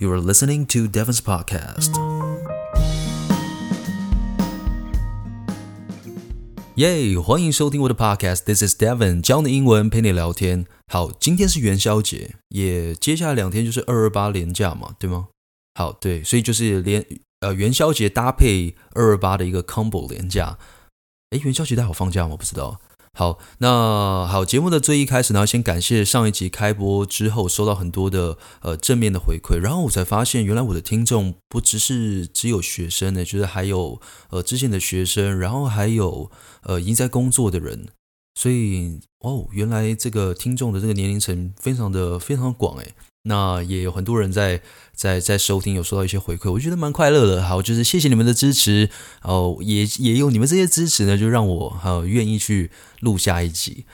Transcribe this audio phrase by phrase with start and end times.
[0.00, 1.92] You are listening to Devon's podcast.
[6.76, 8.44] 耶欢迎收听我的 podcast.
[8.46, 10.64] This is Devon，教你英文，陪你聊天。
[10.90, 15.28] 好，今天是元宵节，也接下来两天就是二二八连假嘛，对吗？
[15.74, 17.04] 好，对，所以就是连
[17.40, 20.56] 呃元宵节搭配二二八的一个 combo 连假。
[21.32, 22.38] 诶，元宵节大家有放假吗？
[22.38, 22.80] 不知道。
[23.20, 36.30] 好，那好，节目的最一开始呢，先感谢上一集开播之后收到很多的呃正面的回馈，然后我才发现原来我的听众不只是只有学生呢，就是还有呃之前的学生，然后还有
[36.62, 37.88] 呃已经在工作的人，
[38.40, 42.94] 所以哦，原来这个听众的这个年龄层非常的非常广诶。
[43.24, 44.62] 那也有很多人在
[44.94, 47.42] 在在收听，有收到一些回馈，我觉得蛮快乐的。
[47.42, 48.88] 好，就是谢谢你们的支持
[49.20, 53.84] 哦，也也有你们这些支持呢，就让我呃愿意去录下一集。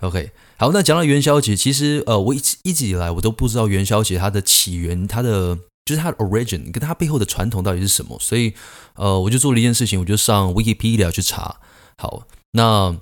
[0.00, 8.52] OK，好，那讲到元宵节，其实呃我一直一直以来我都不知道元宵节它的起源，它的就是它的 origin 跟它背后的传统到底是什么，所以
[8.96, 11.56] 呃我就做了一件事情，我就上 Wikipedia 去查。
[11.96, 12.98] 好，那。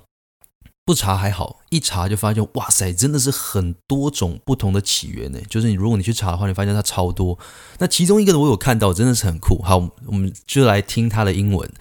[0.85, 5.39] 不查还好，一查就发现，哇塞，真的是很多种不同的起源呢。
[5.49, 7.39] 就是你如果你去查的话，你发现它超多。
[7.79, 9.61] 那其中一个，我有看到，真的是很酷。
[9.61, 11.71] 好，我们就来听它的英文。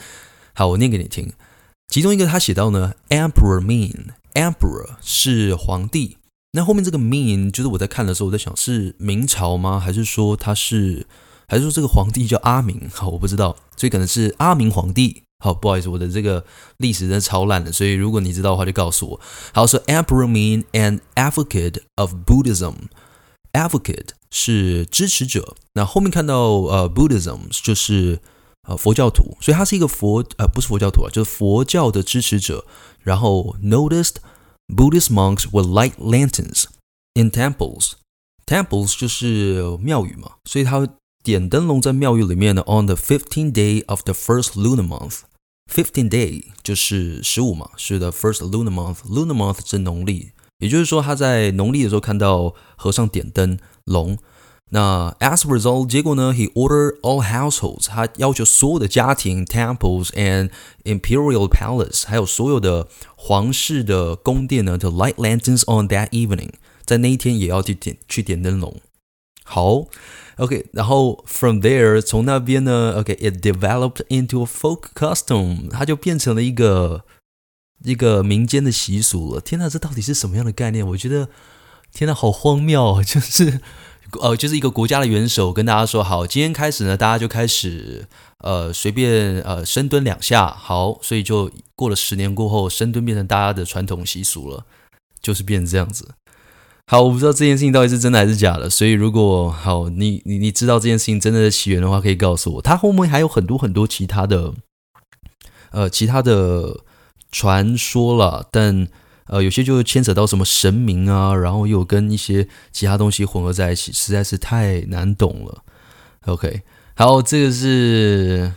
[0.55, 1.33] 好，我念给你听。
[1.89, 6.19] 其中一个他写到呢，Emperor Ming，Emperor 是皇帝。
[6.53, 9.81] 那后面这个 Ming 就是我在看的时候，我在想是明朝吗？
[9.81, 11.07] 还是说他是，
[11.49, 12.89] 还是说这个皇帝叫阿明？
[12.93, 15.23] 好，我不知道，所以可能是阿明皇帝。
[15.42, 16.44] 好，不好意思，我的这个
[16.78, 19.20] 历史真的超烂的，所以如果你知道的话，就告诉我。
[19.54, 28.20] 好，说、so、Emperor Ming an advocate of Buddhism，advocate 是支持者，那后面看到呃 Buddhism 就是
[28.68, 32.66] 呃佛教徒，所以他是一个佛呃不是佛教徒啊，就是佛教的支持者。
[33.04, 34.16] 然后 noticed
[34.68, 36.66] Buddhist monks would light lanterns
[37.14, 40.86] in temples，temples 就是庙宇嘛，所以他
[41.24, 42.64] 点灯笼在庙宇里面呢。
[42.68, 45.20] On the fifteenth day of the first lunar month。
[45.75, 48.99] Fifteen day 就是十五嘛，是 the，first lunar month。
[49.09, 54.19] lunar month 是农历，也就是说他在农历的时候看到和尚点灯笼。
[54.69, 60.51] 那 as a result，结果呢，he order all households，他要求所有的家庭，temples and
[60.85, 66.51] imperial palace，还有所有的皇室的宫殿呢，to light lanterns on that evening，
[66.85, 68.81] 在那一天也要去点去点灯笼。
[69.53, 69.87] 好。
[70.39, 77.05] OK，然后 from there 从那边呢，OK，it、developed into a folk custom，它就变成了一个
[77.85, 79.41] 一个民间的习俗了。
[79.43, 80.87] 天哪，这到底是什么样的概念？
[80.89, 81.29] 我觉得
[81.93, 83.03] 天哪，好荒谬啊！
[83.05, 83.61] 就是
[84.21, 88.07] 呃，就是一个国家的元首跟大家说，好，今天开始呢，大家就开始
[88.39, 94.65] 呃随便呃深蹲两下，好，所以就过了十年过后，深蹲变成大家的传统习俗了，
[95.21, 96.09] 就是变成这样子。
[96.93, 102.61] 好，我不知道这件事情到底是真的还是假的，所以如果好，你你你知道这件事情真的起源的话，可以告诉我。
[102.61, 104.53] 它后面还有很多很多其他的，
[105.71, 106.81] 呃，其他的
[107.31, 108.87] 传说了，但
[109.25, 115.63] 呃，有些就牵扯到什么神明啊，然后又跟一些其他东西混合在一起，实在是太难懂了。
[116.27, 116.61] OK，
[116.95, 118.53] 好，这个是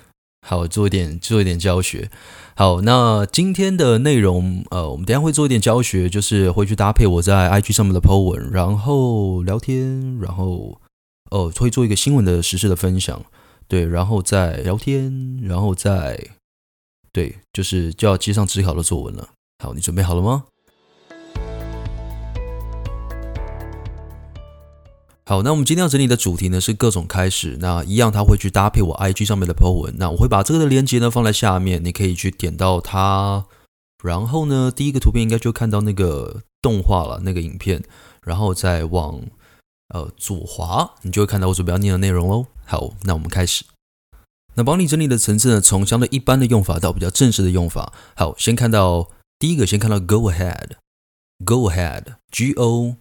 [0.46, 2.10] 好做一点做一点教学。
[2.56, 10.80] 好，那今天的内容，呃，我们等下会做一点教学，就是会去搭配我在 IG 上面的 po 文，然后聊天，然后，
[11.32, 13.26] 哦、呃，会做一个新闻的时事的分享，
[13.68, 16.18] 对，然后再聊天，然后再，
[17.12, 19.30] 对，就是就要接上指考的作文了。
[19.62, 20.46] 好，你准备好了吗？
[25.28, 27.58] 好，那我们今天要整理的主题呢是各种开始。
[27.60, 29.96] 那一样，它会去搭配我 IG 上面的 po 文。
[29.98, 33.48] 那我会把这个的链接呢放在下面，你可以去点到它。
[34.04, 37.84] 然后呢，第一个图片应该就看到那个动画了，那个影片。
[38.24, 39.20] 然后再往
[39.90, 42.46] 呃左滑，你就会看到我准备要念的内容喽。
[42.64, 43.66] 好，那我们开始。
[44.54, 47.92] 那帮你整理的层次呢，从相对一般的用法到比较正式的用法。
[48.16, 49.10] 好，先看到
[49.40, 52.98] 第一个，先看到 Go ahead，Go ahead，G O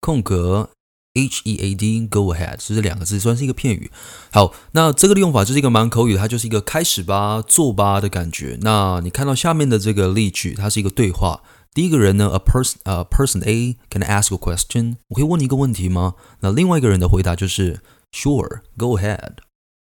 [0.00, 0.70] 空格。
[1.14, 3.90] H E A D Go ahead，这是两个字，算是一个片语。
[4.32, 8.58] 好，那这个的用法就是一个蛮口语的，它就是一个开始吧、做吧的感觉。
[8.62, 11.42] 那你看到下面的这个例句，它是一个对话。
[11.74, 14.96] 第一个人呢，a person，呃，person A can ask a question？
[15.08, 16.14] 我可以问你一个问题吗？
[16.40, 17.80] 那另外一个人的回答就是
[18.12, 19.34] Sure，Go ahead。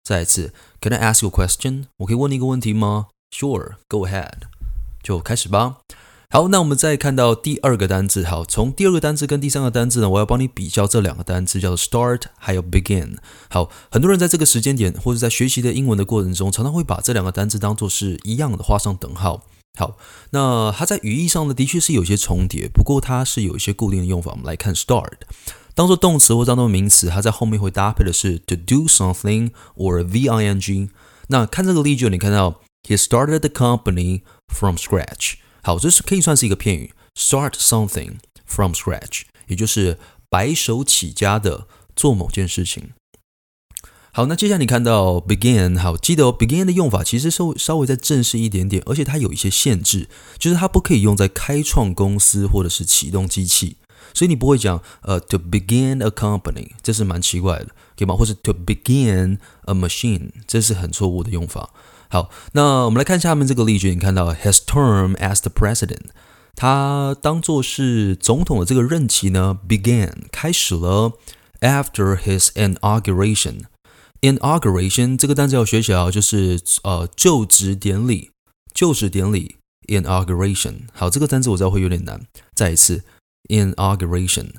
[0.03, 1.86] 再一次，Can I ask a question？
[1.97, 4.41] 我可以问你一个问题吗？Sure，Go ahead。
[5.01, 5.77] 就开始吧。
[6.33, 8.24] 好，那我们再看到第二个单字。
[8.24, 13.18] 好，从第二个单字跟第三个单字呢，我要帮你比较这两个单字，叫做 start 还有 begin。
[13.50, 19.45] 好，很多人在这个时间点或者在学习的英文的过程中，常常会把这两个单字当做是一样的，画上等号。
[19.78, 19.98] 好，
[20.30, 24.31] 那它在语义上呢，的确是有些重叠，不过它是有一些固定的用法。
[24.31, 25.12] 我们来看 start。
[25.75, 30.89] 当做动词或当做名词，它在后面会搭配的是 to do something or v-i-n-g。
[31.27, 35.34] 那看这个例句，你看到 he started the company from scratch。
[35.63, 38.16] 好，这是可以算是一个片语，start something
[38.46, 40.00] from scratch，也就是
[40.30, 42.92] 白手起家的做某件事情。
[44.13, 53.78] 好，那接下来你看到 begin，好，记得哦，begin 的用法其实稍稍微再正式一点点，而且它有一些限制，就是它不可以用在开创公司或者是启动机器，
[54.13, 58.13] 所以你不会讲呃 to begin a company，这是蛮奇怪的，对吗？
[58.16, 61.69] 或是 to begin a machine，这是很错误的用法。
[62.12, 66.10] 好，那我们来看下面这个例句，你看到 his term as the president，
[66.56, 71.13] 他当做是总统的这个任期呢，began 开始了
[71.62, 73.62] after his inauguration。
[74.19, 78.31] Inauguration 这个单词要学起来，就是呃就职典礼，
[78.74, 79.56] 就职典礼
[79.88, 80.81] inauguration。
[80.92, 82.22] 好，这个单词我知道会有点难，
[82.54, 83.06] 再一次
[83.48, 84.50] inauguration。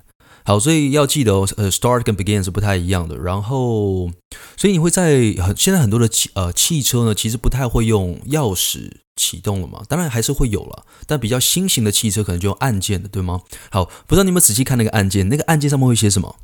[0.45, 3.17] 好，所以要记得哦，呃，start 跟 begin 是不太一样的。
[3.17, 4.11] 然后，
[4.57, 13.43] 所以你会在很现在很多的汽呃汽车呢，其实不太会用钥匙启动了嘛，当然还是会有了，但比较新型的汽车可能就用按键的，对吗？
[13.71, 16.37] 好，不知道你们仔细看那个按键，那个按键上面会写什么？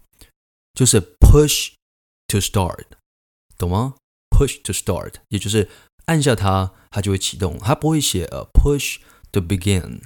[0.74, 1.72] 就是 push
[2.28, 2.84] to start。
[3.58, 3.94] 懂吗
[4.30, 5.68] ？Push to start，也就是
[6.04, 7.58] 按下它，它就会启动。
[7.58, 8.98] 它不会写呃 push
[9.32, 9.98] to begin，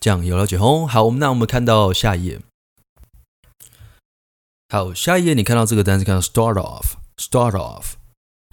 [0.00, 0.84] 这样有了解哦。
[0.84, 2.40] 好，那我们看到下一页。
[4.70, 7.92] 好，下一页你看到这个单词，看到 start off，start off。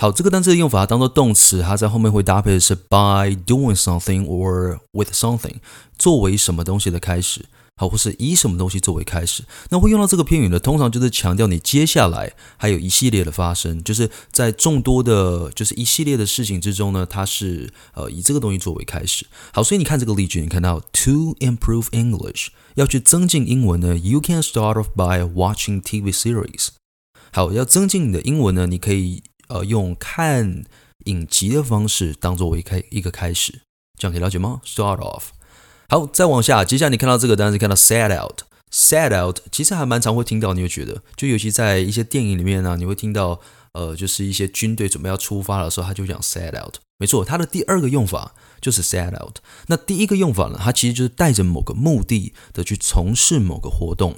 [0.01, 5.55] 好，这个单词的用法当做动词，它在后面会搭配的是 by doing something or with something，
[5.97, 7.47] 作为什么东西的开始。
[7.75, 10.57] 好，或是以什么东西作为开始，那会用到这个片语呢？
[10.57, 19.25] 通常就是强调你接下来还有一系列的发生，就是在众多的，就是一系列的事情之中呢，它是呃以这个东西作为开始。
[19.51, 26.69] 好，所以你看这个例句，你看到 to improve English 要去增进英文呢，you can start off by watching TV series。
[27.31, 30.63] 好，要增进你的英文呢，你可以呃用看
[31.05, 33.61] 影集的方式当作为开一个开始，
[33.97, 35.23] 这样可以了解吗？Start off。
[35.87, 43.39] 好，再往下，接下来你看到这个单词，看到 set out，set out，其实还蛮常会听到，你会觉得，就尤其在一些电影里面呢、你会听到，
[43.73, 48.33] 呃，就是一些军队准备要出发的时候，他就讲 set out，没错，它的第二个用法
[48.65, 49.37] 就是 set out。
[49.67, 54.15] 那第一个用法呢，它其实就是带着某个目的的去从事某个活动。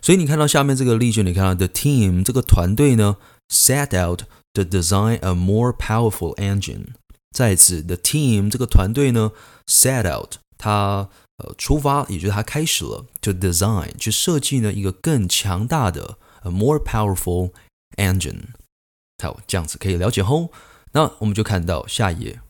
[0.00, 3.16] 所以你看到下面这个例句，你看到 the team 这个团队呢
[3.48, 4.22] ，set out
[4.52, 6.90] to design a more powerful engine。
[7.32, 9.32] 再一次，the team 这个团队呢
[9.66, 10.36] ，set out。
[10.56, 11.08] 他
[11.38, 17.50] 呃出发，也就是他开始了 to design 去设计呢一个更强大的 a more powerful
[17.96, 18.42] engine。
[19.20, 20.52] 好，这样子可以了解后，
[20.92, 22.40] 那我们就看到下一页。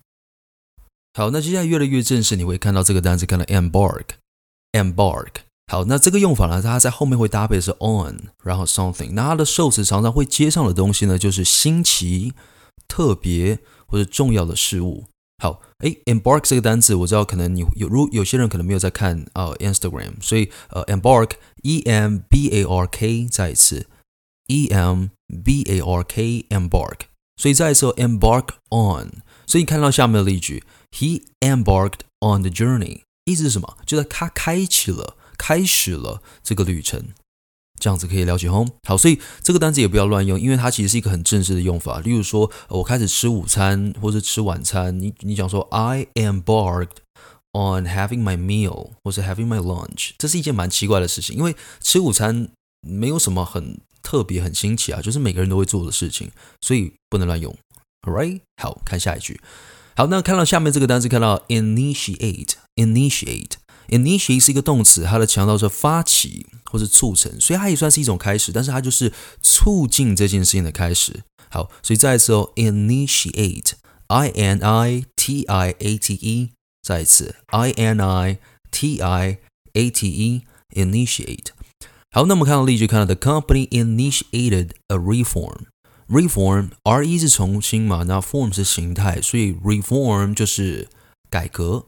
[1.17, 5.29] 好，那接下来越来越正式，你会看到这个单词，看到 embark，embark。
[5.73, 9.13] 好，那这个用法呢，它在后面会搭配是 on，然后 something。
[9.13, 12.35] 那它的受词常常会接上的东西呢，就是新奇、
[12.87, 15.07] 特别或者重要的事物。
[15.43, 23.87] 好，哎，embark 这个单词我知道，可能你有如有些人可能没有在看呃 Instagram，所以呃 embark，e m b a r k，再一次
[24.49, 25.09] ，e m
[25.43, 26.99] b a r k，embark，
[27.39, 30.62] 所以再一次 embark on，所以你看到下面的例句
[30.97, 33.77] ，he embarked on the journey，意思是什么？
[33.85, 37.09] 就是他开启了，开始了这个旅程。
[37.79, 42.01] 这样子可以了解吼，好，所以这个单词也不要乱用，因为它其实是一个很正式的用法。
[42.01, 46.97] 例如说，我开始吃午餐或者吃晚餐，你你讲说 I embarked
[47.53, 52.49] on having my meal，或是 having my lunch，这是一件蛮奇怪的事情，因为吃午餐
[52.81, 56.31] 没有什么很特别、很新奇啊，就是每个人都会做的事情，
[56.62, 57.55] 所以不能乱用。
[58.07, 59.38] Alright，好，看下一句。
[59.96, 71.24] 好，那看到下面这个单词，看到 initiate，initiate。Initiate 是一个动词，它的强调是发起或是促成，所以它也算是一种开始，但是它就是促进这件事情的开始。
[71.50, 76.51] 好，所以再一次哦，initiate，I N I T I A T E，
[76.82, 78.39] 再一次，I N I
[78.72, 79.39] T I
[79.74, 81.48] A T E，initiate。
[82.12, 84.96] 好，那我们看到例句，看到 the company initiated a
[86.09, 90.89] Reform，R E 是重新嘛，那 form 是形态，所以 reform 就是
[91.29, 91.87] 改革。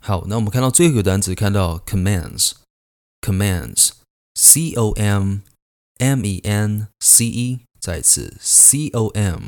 [0.00, 5.38] 好，那我们看到最后一个单词，看到 commands，commands，C O M
[5.98, 9.40] M E N C e，再一次 c o m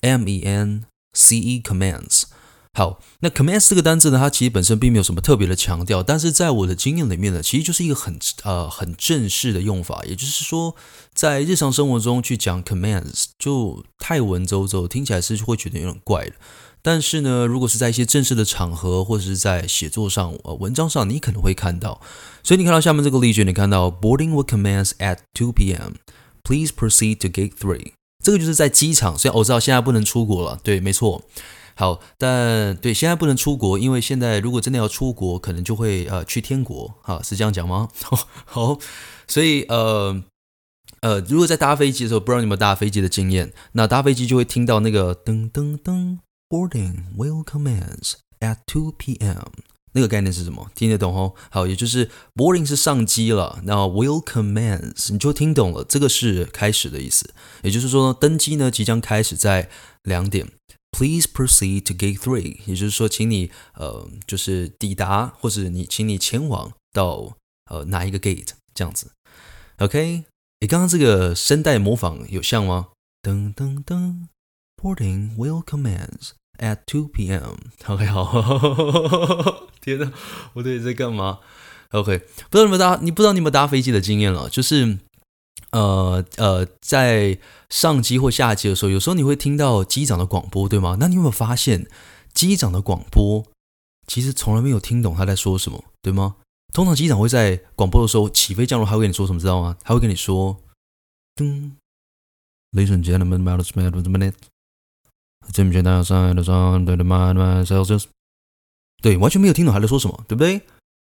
[0.00, 2.24] m e n c E，commands。
[2.74, 10.76] 好，那 commands 这个单字呢，它其实本身并没有什么特别的强调，但是在我的经验里面呢，其实就是一个很呃很正式的用法，也就是说，
[11.12, 16.32] 在日常生活中去讲 commands 就太文绉绉，听起来是会觉得有点怪的。
[16.80, 22.00] 但是呢，如果是在一些正式的场合或者是在写作上、呃文章上，你可能会看到。
[22.44, 25.94] 所以你看到下面这个例句，你看到 boarding will commence at 2 p.m.
[26.44, 27.92] Please proceed to gate three。
[28.22, 31.24] 这个就是在机场，虽然我知道现在不能出国了，对，没错。
[31.78, 37.88] 好，但对现在不能出国，因为现在如果真的要出国，可能就会呃去天国，哈，是这样讲吗？
[38.44, 38.76] 好，
[39.28, 40.20] 所以呃
[41.02, 46.18] 呃，如果在搭飞机的时候，不知道你有没有搭飞机的经验，那搭飞机就会听到那个噔噔噔
[46.48, 49.52] ，boarding will commence at 2 p.m.
[49.92, 50.68] 那个概念是什么？
[50.74, 51.34] 听得懂哦？
[51.48, 57.32] 好，也就是 boarding 是上机了，那 will commence 你就听懂了，这个是开始的意思，
[57.62, 59.70] 也就是说登机呢即将开始在
[60.02, 60.48] 两点。
[60.98, 67.36] Please proceed to gate three，也就是说，请你呃，就是抵达或者你，请你前往到
[67.70, 69.12] 呃哪一个 gate 这样子。
[69.76, 70.24] OK，
[70.58, 72.88] 你刚刚这个声带模仿有像吗？
[73.22, 74.26] 噔噔噔
[74.76, 77.54] ，Boarding will commence at 2 p.m.
[77.86, 80.12] OK，好，天哪，
[80.54, 81.38] 我到底在干嘛
[81.90, 82.18] ？OK，
[82.50, 84.98] 不知道你们搭，你不知道你们搭飞机的经验了，就是。
[85.70, 87.38] 呃呃，在
[87.68, 90.96] 上机或下机的时候，有时候你会听到机长的广播，对吗？
[90.98, 91.86] 那你有没有发现，
[92.32, 93.44] 机长的广播
[94.06, 96.36] 其实从来没有听懂他在说什么，对吗？
[96.72, 99.76] 通常机长会在广播的时候起飞降落，他会跟你说什么，知道吗？
[99.82, 100.58] 他会跟你说
[101.34, 101.72] ：“噔
[102.72, 104.34] ，Ladies and gentlemen, matters matters minute，
[105.52, 108.04] 正确答上的上对的嘛嘛，Celsius，
[109.02, 110.60] 对，完全没有听懂他在说什么，对不对？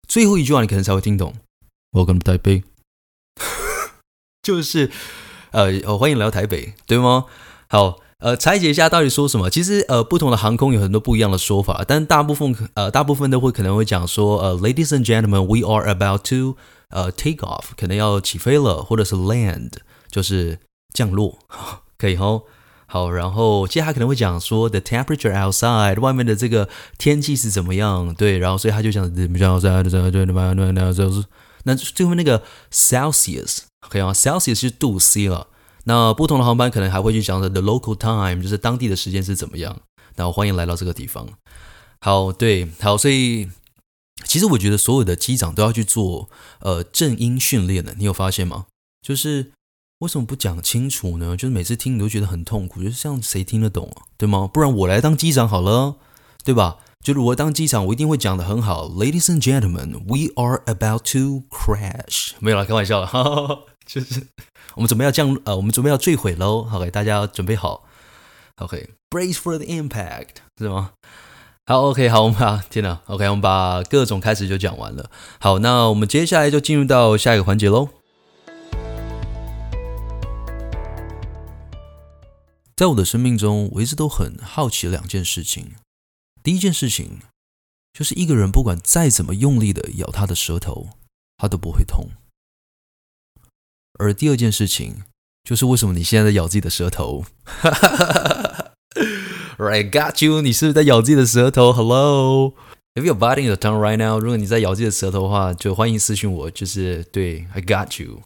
[0.07, 1.33] 最后一句话你可能才会听懂
[1.91, 2.63] ，Welcome to Taipei。”
[4.43, 4.91] 就是，
[5.51, 7.25] 呃，欢迎来到台北，对吗？
[7.69, 9.50] 好，呃，拆解一下到底说什么。
[9.50, 16.57] 其实，呃，不同的航空有很多不一样的说法，但大部分，呃，大部分都会可能会讲说，呃，Ladies and gentlemen, we are about to，
[16.89, 19.71] 呃，take off，可能要起飞了，或者是 land，
[20.12, 20.59] 就是
[20.93, 21.39] 降落，
[21.97, 22.43] 可以吼。
[22.85, 28.13] 好，然后接下来可能会讲说，the temperature outside，外面的这个天气是怎么样？
[28.13, 31.23] 对，然后所以他就讲，怎么讲？outside，对对对，就是
[31.63, 33.59] 那最后那个 Celsius。
[33.86, 35.48] OK 啊，Celsius 是度 C 了。
[35.86, 39.82] 那不同的航班可能还会去讲的 the local time，就是当地的时间是怎么样。
[40.16, 41.28] 那我欢迎来到这个地方。
[42.02, 43.50] 好，对，好，所以
[44.25, 47.96] 其实我觉得所有的机长都要去做呃正音训练的。
[47.98, 48.68] 你有发现吗？
[49.06, 49.52] 就是
[50.00, 51.36] 为什么不讲清楚呢？
[51.36, 54.08] 就是每次听你都觉得很痛苦，就是这样谁听得懂啊？
[54.18, 54.50] 对吗？
[54.52, 55.98] 不然我来当机长好了，
[56.44, 56.78] 对吧？
[57.04, 58.88] 就是我当机长，我一定会讲得很好。
[58.88, 62.32] Ladies and gentlemen, we are about to crash。
[62.40, 63.66] 没有啦，开玩笑了。
[63.86, 64.28] 就是
[64.75, 66.68] 我们准备要降呃，我们准备要坠毁喽。
[66.72, 67.86] OK，大家准备好。
[68.58, 70.92] OK，brace for the impact，是吗？
[71.66, 75.10] 好，OK，好，我们把天哪，OK，我们把各种开始就讲完了。
[75.40, 77.90] 好，那我们接下来就进入到下一个环节喽。
[82.75, 85.75] 在我的生命中，我一直都很好奇两件事情。
[86.44, 87.20] 第一件事情
[87.94, 90.90] 就是一个人不管再怎么用力的咬他的舌头，
[91.38, 92.10] 他都不会痛。
[94.00, 95.03] 而第二件事情
[95.43, 97.25] 就是为什么你现在在咬自己的舌头
[99.57, 100.41] ？Right, got you！
[100.41, 106.50] 你是不是在咬自己的舌头？Hello，if you're biting your tongue right now，如果你在咬自己的舌头的话，就欢迎私信我。
[106.50, 108.21] 就是对，I got you。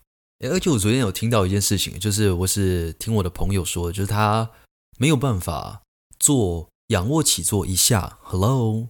[0.50, 4.50] 而且我昨天有听到一件事情，就是我是听我的朋友说，就是他
[4.98, 5.82] 没有办法
[6.18, 8.18] 做仰卧起坐一下。
[8.22, 8.88] Hello。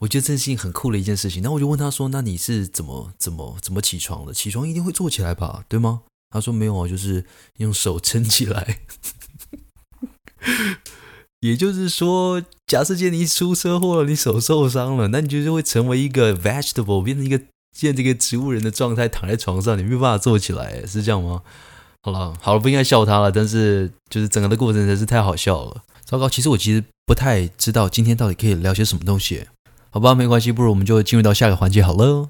[0.00, 4.34] 我觉得这是很酷的一件事情，那我就问他说：“那你是怎么怎么怎么起床的？
[4.34, 7.24] 起床一定会坐起来吧，对吗？”他说：“没有啊，就是
[7.56, 8.80] 用手撑起来。
[11.40, 17.40] ”也就是说，假设今天你出车祸了，你手受伤了，那你就是会成为一个 vegetable，变成一个
[17.76, 21.42] 现这个植物人的状态，躺在床上，你没有办法坐起来，是这样吗？
[22.02, 25.82] 好了，好了，不应该笑他了，但是就是整个的过程真是太好笑了。
[26.04, 29.46] 糟糕，其实我其实不太知道今天到底可以聊些什么东西。
[29.90, 32.28] 好吧，没关系，不如我们就进入到下个环节好了。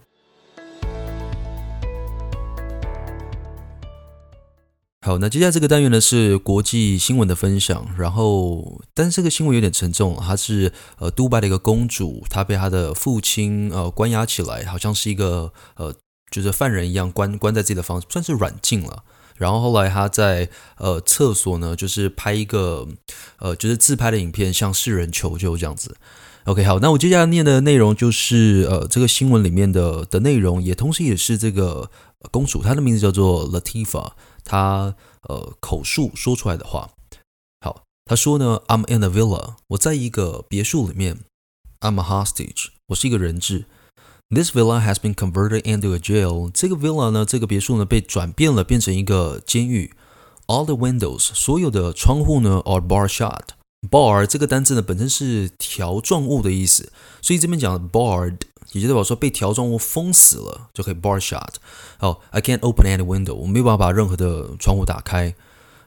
[5.05, 15.95] 好，那接下来这个单元呢是国际新闻的分享，然后，但是这个新闻有点沉重，她是呃，杜拜的一个公主，她被她的父亲呃关押起来，好像是一个呃，
[16.31, 19.05] 就是犯人一样关关在自己的房，算是软禁了。
[19.37, 20.49] 然后后来她在
[20.79, 22.89] 呃厕所呢，就是拍一个
[23.39, 25.97] 呃，就是自拍的影片，向世人求救这样子。
[26.47, 31.91] OK，好，那我接下来念的内容就是呃，这个新闻里面的的内容，也同时也是这个
[32.31, 34.13] 公主，她的名字叫做 Latifa，
[34.45, 34.95] 她
[35.29, 36.89] 呃口述说出来的话。
[37.61, 41.19] 好，她说呢，I'm in a villa，我在一个别墅里面
[41.81, 43.65] ，I'm a hostage，我是一个人质。
[44.31, 46.49] This villa has been converted into a jail。
[46.55, 49.93] 这个 villa 呢，这个别墅呢，被转变了，变成一个监狱。
[50.47, 53.56] All the windows，所有的窗户呢，are bar shut。
[53.91, 56.93] Bar 这个单字呢，本身是条状物的意思，
[57.23, 58.39] 所以这边讲 barred，
[58.73, 61.55] 也就代表说被条状物封死了，就可以 BARD shut。
[61.99, 65.35] 好，I can't open any window，我没有办法把任何的窗户打开。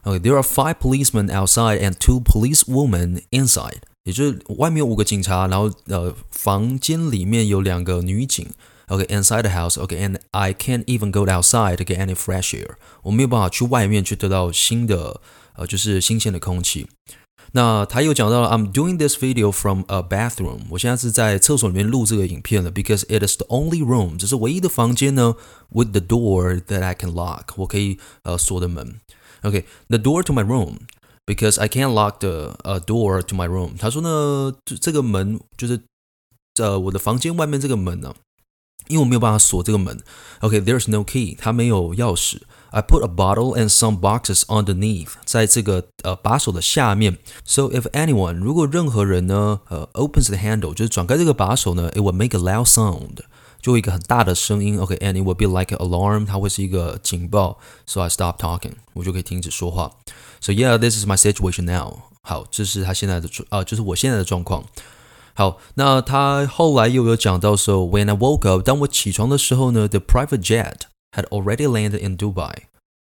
[0.02, 3.82] OK，there are five policemen outside and two policewomen inside。
[4.04, 8.48] 也就是外面有五个警察，然后呃，房间里面有两个女警。
[8.86, 9.78] OK，inside the house。
[9.78, 12.76] OK，and I can't even go outside to get any fresh air。
[13.02, 15.20] 我没有办法去外面去得到新的
[15.54, 16.88] 呃，就是新鲜的空气。
[17.51, 20.61] 那他又讲到了，I'm doing this video from a bathroom。
[20.69, 25.35] 我现在是在厕所里面录这个影片了，because it is the only room，这是唯一的房间呢，
[25.69, 28.99] with the door that I can lock，我可以呃锁的门。
[29.41, 33.71] OK，the door to my room。Because I can't lock the uh door to my room。
[33.79, 35.81] 他说呢，这这个门就是
[36.61, 38.15] 呃我的房间外面这个门呢、啊，
[38.89, 39.99] 因为我没有办法锁这个门。
[40.41, 42.41] OK，there's no key，它没有钥匙。
[42.71, 47.17] I put a bottle and some boxes underneath，在这个呃把手的下面。
[47.45, 53.19] So if anyone，如果任何人呢，呃 opens the handle，就是转开这个把手呢，it will make a loud sound，
[53.61, 54.77] 就一个很大的声音。
[54.79, 57.57] OK，and it will be like an alarm，它会是一个警报。
[57.85, 59.91] So I stop talking，我就可以停止说话。
[60.41, 61.99] So yeah, this is my situation now.
[62.21, 64.65] 好，这是他现在的啊、呃，就是我现在的状况。
[65.33, 70.75] 好，那他后来又有讲到说，When I woke up，当我起床的时候呢，the private jet
[71.12, 72.52] Had already landed in Dubai。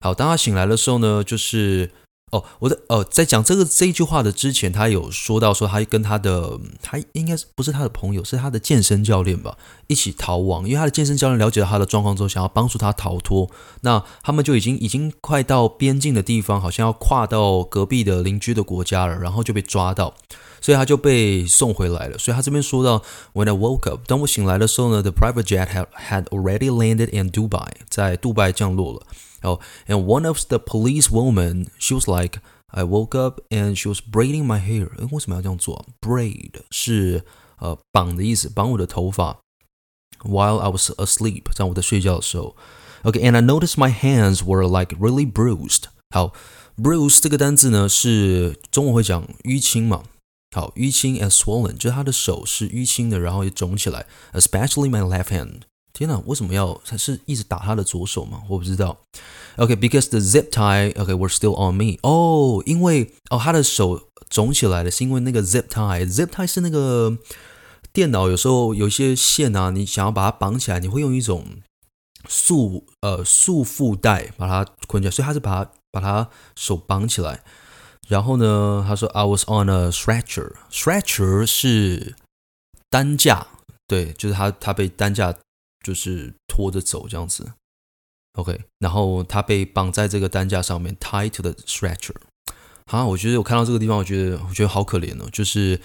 [0.00, 1.90] 好，当他醒来的时候呢，就是。
[2.30, 9.58] 哦，我的呃，在讲这个这一句话的之前，他有说到说他跟他的他应该是不是他的朋友，是他的健身教练吧，
[9.88, 10.64] 一起逃亡。
[10.64, 13.50] 因为他的健身教练了解了他的状况之后，想要帮助他逃脱。
[13.80, 20.14] 那他们就已经已经快到边境的地方，好像要跨到隔壁的邻居的国家了，然后就被抓到，
[20.60, 22.16] 所以他就被送回来了。
[22.16, 29.02] 所以他这边说到，When I woke up，当我醒来的时候呢，the private jet had had already landed in Dubai，在杜拜降落了。
[29.41, 34.45] 哦、oh,，and one of the police woman, she was like, I woke up and she was braiding
[34.45, 34.89] my hair。
[34.97, 35.85] 诶，为什么要这样做？
[36.01, 37.23] Braid 是
[37.59, 39.39] 呃绑的意思，绑我的头发。
[40.19, 42.55] While I was asleep，在我在睡觉的时候。
[43.03, 45.83] Okay，and I noticed my hands were like really bruised。
[46.09, 46.33] 好，
[46.75, 50.03] bruise 这个单字呢是中文会讲淤青嘛。
[50.55, 55.61] 好，淤青 and swollen，就是他的手是淤青的，然后也肿起来，especially my left hand。
[55.92, 58.42] 天哪，为什么要他是一直打他的左手吗？
[58.48, 58.96] 我不知道。
[59.56, 61.98] OK，because、the zip tie OK were still on me。
[62.02, 66.06] 哦，因为哦他的手肿起来了，是因为那个 zip tie。
[66.06, 67.18] zip tie 是那个
[67.92, 71.44] 电脑有时候有一些线啊，你想要把它绑起来，你会用一种
[72.28, 77.42] 束呃束缚带把它捆起来，所以他是把它把他手绑起来。
[78.08, 80.52] 然后呢，他说 I was on a stretcher。
[80.70, 82.14] stretcher 是
[82.88, 83.46] 担架，
[83.86, 85.34] 对，就是他他被担架。
[85.82, 87.52] 就是拖着走这样子
[88.34, 92.14] ，OK，然后他被绑在这个担架上面，tied to the stretcher。
[92.86, 95.28] 好，我觉得我看到这个地方，我觉得我觉得好可怜哦。
[95.32, 95.80] 就是，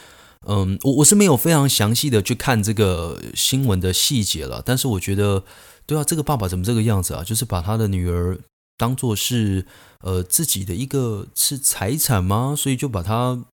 [0.47, 5.43] 嗯，我我是没有非常详细的去看这个新闻的细节了，但是我觉得，
[5.85, 7.23] 对啊，这个爸爸怎么这个样子啊？
[7.23, 8.39] 就是把他的女儿
[8.75, 9.65] 当做是
[10.01, 12.53] 呃自己的一个是财产吗？
[12.57, 13.45] 所以就把他，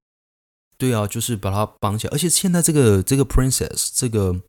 [0.76, 2.12] 对啊，就是把他绑起来。
[2.12, 4.40] 而且现在这个这个 princess 这个。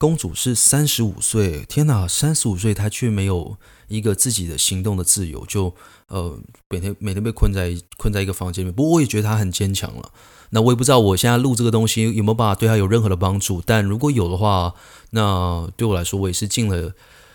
[0.00, 3.58] 公主是三十五岁，天哪，三十五岁她却没有
[3.88, 5.74] 一个自己的行动的自由，就
[6.08, 8.74] 呃每天每天被困在困在一个房间里面。
[8.74, 10.10] 不过我也觉得她很坚强了。
[10.52, 14.74] 那我也不知道我现在录这个东西有没有办法对她有任何的帮助，但如果有的话，
[15.10, 16.94] 那对我来说我也是尽了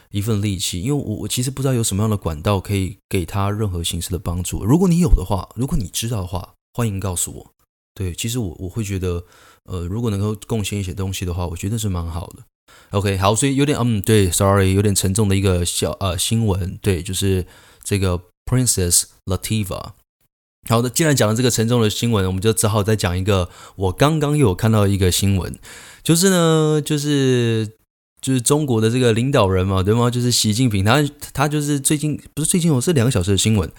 [0.10, 4.65] 一份力气，因为我我其实不知道有什么样的管道可以给她任何形式的帮助。
[4.65, 7.51] 如果你有的话，如果你知道的话，欢迎告诉我。
[7.93, 9.23] 对，其实我我会觉得，
[9.65, 12.43] 呃，如果能够贡献一些东西的话，我觉得是蛮好的。
[12.91, 17.45] OK，好，所以有点嗯，对，Sorry，有点沉重的一个小呃新闻，对，就是
[17.84, 19.91] 这个 Princess Lativa。
[20.67, 25.60] 好的，既然讲了这个沉重的新闻，我们就只好再讲一个我刚刚有看到一个新闻，
[26.01, 27.69] 就是呢，就是
[28.21, 30.10] 就是中国的这个领导人嘛，对吗？
[30.10, 33.71] 就是习近平，他他就是最近不是最近，我是两个小时的新闻。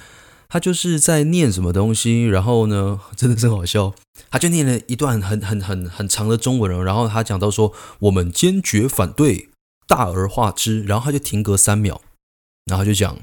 [0.49, 3.95] 他就是在念什么东西，然后呢， 真的真好笑，
[4.31, 9.49] 他就念了一段很很很很长的中文，然后他讲到说，我们坚决反对
[9.89, 12.01] 大而化之，然后他就停格三秒，
[12.65, 13.19] 然后就讲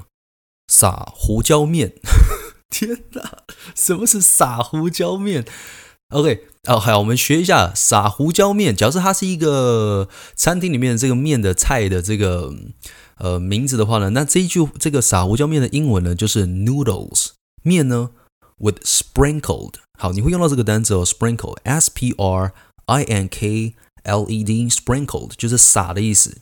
[0.67, 1.93] 撒胡椒面，
[2.69, 3.37] 天哪，
[3.75, 5.45] 什么是撒胡椒面
[6.09, 12.53] ？OK，哦，好，我们学一下撒胡椒面，假设它是一个餐厅里面这个面的菜的这个。
[13.23, 17.29] 呃，名字的话呢，那这一句这个撒胡椒面的英文呢，就是 noodles
[17.61, 18.09] 面呢
[18.57, 19.75] with sprinkled。
[19.97, 22.51] 好，你会用到这个单词哦，sprinkle，s p r
[22.85, 26.39] i n k l e d，sprinkled 就是撒的意思，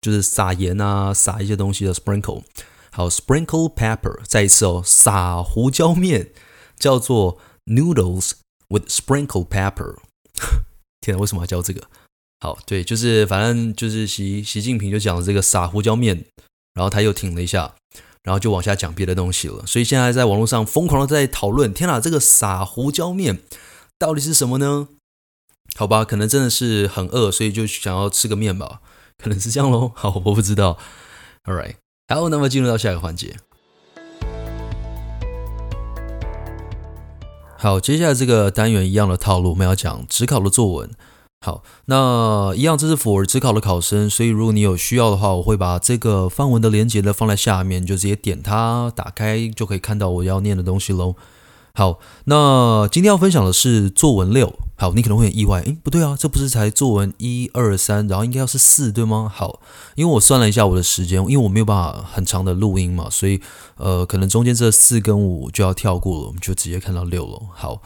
[0.00, 2.44] 就是撒盐啊，撒一些东西的 sprinkle。
[2.92, 6.32] 好，sprinkle pepper，再一次哦，撒胡椒面
[6.78, 8.32] 叫做 noodles
[8.68, 9.96] with sprinkle pepper。
[11.02, 11.82] 天哪，为什么要教这个？
[12.40, 16.24] 好，对，就是反正就是习习近平就讲了这个撒胡椒面，
[16.74, 17.74] 然后他又停了一下。
[18.22, 21.72] 然后就往下讲别的东西了，所以现在在网络上疯狂的在讨论。
[21.72, 23.38] 天哪，这个撒胡椒面
[24.00, 24.88] 到底是什么呢？
[25.76, 28.80] 好吧，可能真的是很饿，所以就想要吃个面吧，
[29.16, 29.92] 可能是这样喽。
[29.94, 30.76] 好，我不知道。
[31.44, 31.76] All right，
[32.08, 33.36] 好，那么进入到下一个环节。
[37.56, 40.90] 好，接下来这个单元一样的套路，我们要讲指考的作文。
[41.46, 51.14] 好，那一样，这是 for 指考的考生，所以如果你有需要的话，我会把这个范文的连接呢放在下面，就直接点它，打开就可以看到我要念的东西喽。
[51.72, 54.52] 好，那今天要分享的是作文六。
[54.74, 59.30] 好，你可能会很意外，诶，不对啊，这不是才作文一二三，然后应该要是四，对吗？
[59.32, 59.60] 好，
[59.94, 63.40] 因为我算了一下我的时间，因为我没有办法很长的录音嘛，所以
[63.76, 67.40] 呃，可能中间这四跟五就要跳过了，我们就直接看到六了。
[67.54, 67.80] 好。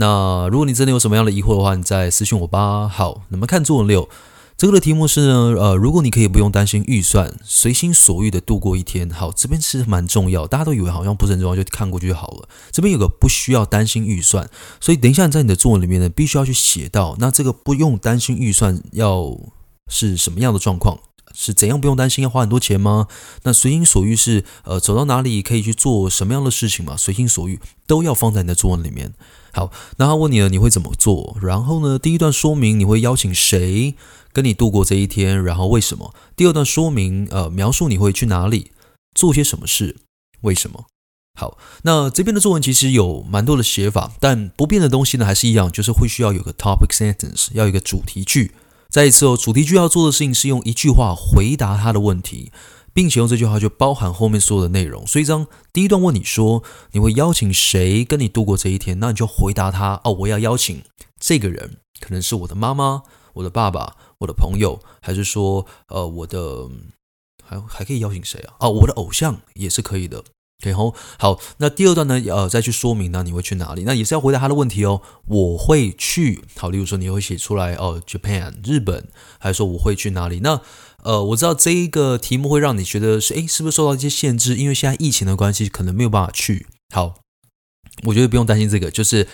[0.00, 2.86] 那如果你真的有什么样的疑惑的话，你再私信我吧。
[2.86, 4.08] 好，那么看作文六，
[4.56, 9.10] 这个的题目是呢，呃，如果你可以不用担心预算，随心所欲的度过一天。
[9.10, 12.48] 好，这边其实蛮重要，大家都以为好像不是很重要，就看过去就好了。
[12.70, 14.48] 这边有个不需要担心预算，
[14.80, 19.36] 所以等一下你在你的作文里面呢，必须要去写到，那这个不用担心预算要
[19.88, 20.96] 是什么样的状况？
[21.34, 23.08] 是怎样不用担心要花很多钱吗？
[23.42, 26.96] 那随心所欲是呃走到哪里可以去做什么样的事情嘛？
[26.96, 29.14] 随心所欲都要放在你的作文里面。
[29.52, 31.36] 好，那他问你了，你会怎么做？
[31.40, 33.94] 然后呢，第一段说明你会邀请谁
[34.32, 36.14] 跟你度过这一天，然后为什么？
[36.36, 38.72] 第二段说明呃描述你会去哪里，
[39.14, 39.96] 做些什么事，
[40.42, 40.84] 为什么？
[41.38, 48.52] 好，那这边的作文其实有蛮多的写法，但不变的东西呢还是一样，就是会需要有个 topic sentence，要有一个主题句。
[48.88, 52.50] 再一次哦，主题句要做的事情是用一句话回答他的问题。
[52.94, 55.06] 并且用这句话就包含后面所有的内容。
[55.06, 60.82] 所以，当第一段问你说你会邀请谁跟你度过这一天，那你就回答他哦，我要邀请
[61.20, 66.68] 这个人，可能是我的妈妈、我的爸爸、我的朋友，还是说呃我的
[67.44, 68.54] 还还可以邀请谁啊？
[68.58, 70.24] 哦，我的偶像也是可以的。
[70.60, 70.74] OK，
[71.20, 72.20] 好，那第二段呢？
[72.26, 73.84] 呃，再去说明呢，你会去哪里？
[73.84, 75.00] 那也是要回答他的问题哦。
[75.26, 79.06] 我会去，好，例如说你会写出来哦，Japan 日本，
[79.38, 80.40] 还是说我会去哪里？
[80.40, 80.60] 那
[81.04, 84.56] 呃，我知道这一个题目会让你觉得是，诶，是不是受到一些限制？
[84.56, 86.66] 因为现在疫情的关系，可能没有办法去。
[86.92, 87.20] 好，
[88.06, 89.28] 我觉得不用担心这个，就是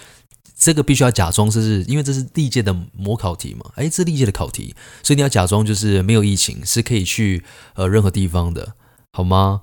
[0.55, 3.71] 这个必须要假装，是因为这是历届的模考题嘛？
[3.77, 7.43] 诶，这是历届的考题，所以你要假装就是没有疫情，是可以去
[7.77, 8.75] 呃任何地方的，
[9.15, 9.63] 好吗？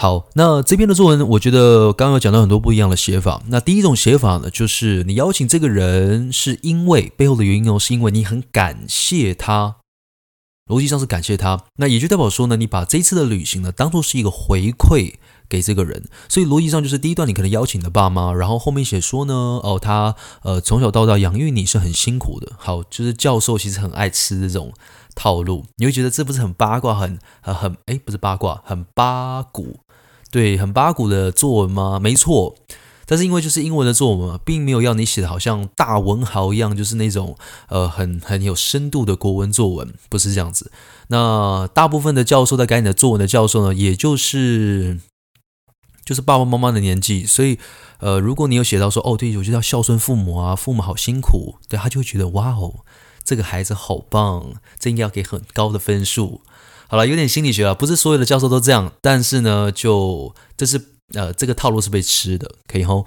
[0.00, 3.42] 好，那这篇的作文，我觉得刚刚有讲到很多不一样的写法。
[3.48, 9.78] 那第一种写法呢，就是你邀请这个人，是因为背后的原因哦，是因为你很感谢他，
[10.68, 11.64] 逻辑上是感谢他。
[11.78, 15.14] 那也就代表说呢，你把这次的旅行呢，当做是一个回馈
[15.48, 16.04] 给这个人。
[16.28, 22.52] 所以逻辑上就是第一段你可能邀请的爸妈，然后后面写说呢，哦，他呃从小到大养育你是很辛苦的。
[22.56, 24.72] 好，就是教授其实很爱吃这种
[25.16, 29.80] 套路，你会觉得这不是很八卦，很很很哎，不是八卦，很八股。
[30.30, 31.98] 对，很八股的作文吗？
[31.98, 32.54] 没错，
[33.06, 37.36] 但是因为就是英文的作文嘛，并没有要你写的好像大文豪一样，就是那种
[37.68, 40.70] 呃很很有深度的国文作文，不是这样子。
[41.08, 45.00] 那大部分的教授在改你的作文的教授呢，也就是
[46.04, 47.58] 就是爸爸妈妈的年纪，所以
[48.00, 52.84] 呃，如果你有写到说哦，对，我就要孝顺父母啊，父母好辛苦，对，他就会觉得哇哦，
[53.24, 56.42] 这个孩子好棒，这应该要给很高的分数。
[56.90, 60.80] 好了，有点心理学了，不是所有的教授都这样，但是呢，就这是
[61.12, 63.06] 呃，这个套路是被吃的，可以吼。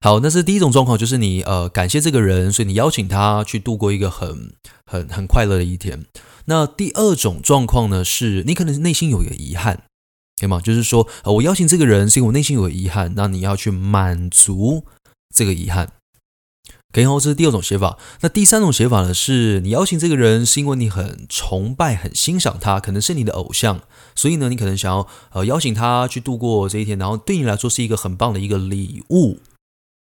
[0.00, 4.54] 好，那是第一种状况，就是你呃感谢这个人，所以你邀请他去度过一个很
[4.86, 6.06] 很很快乐的一天。
[6.46, 9.82] 那第二种状况呢，是你可能内心有一个遗憾，
[10.40, 10.60] 可以吗？
[10.62, 14.84] 就是说，呃，我邀请这个人，是因为我内心有个遗憾，那你要去满足
[15.34, 15.92] 这个遗憾。
[16.92, 17.98] 可以哦，这是第二种写法。
[18.20, 19.12] 那第三种写法呢？
[19.12, 23.82] 是你邀请这个人，是因为你很崇拜、很欣赏他，可能是你的偶像，
[24.14, 29.38] 所以呢，你可能想要呃邀请他去度过这一天，然后对你来说是一个很棒的一个礼物。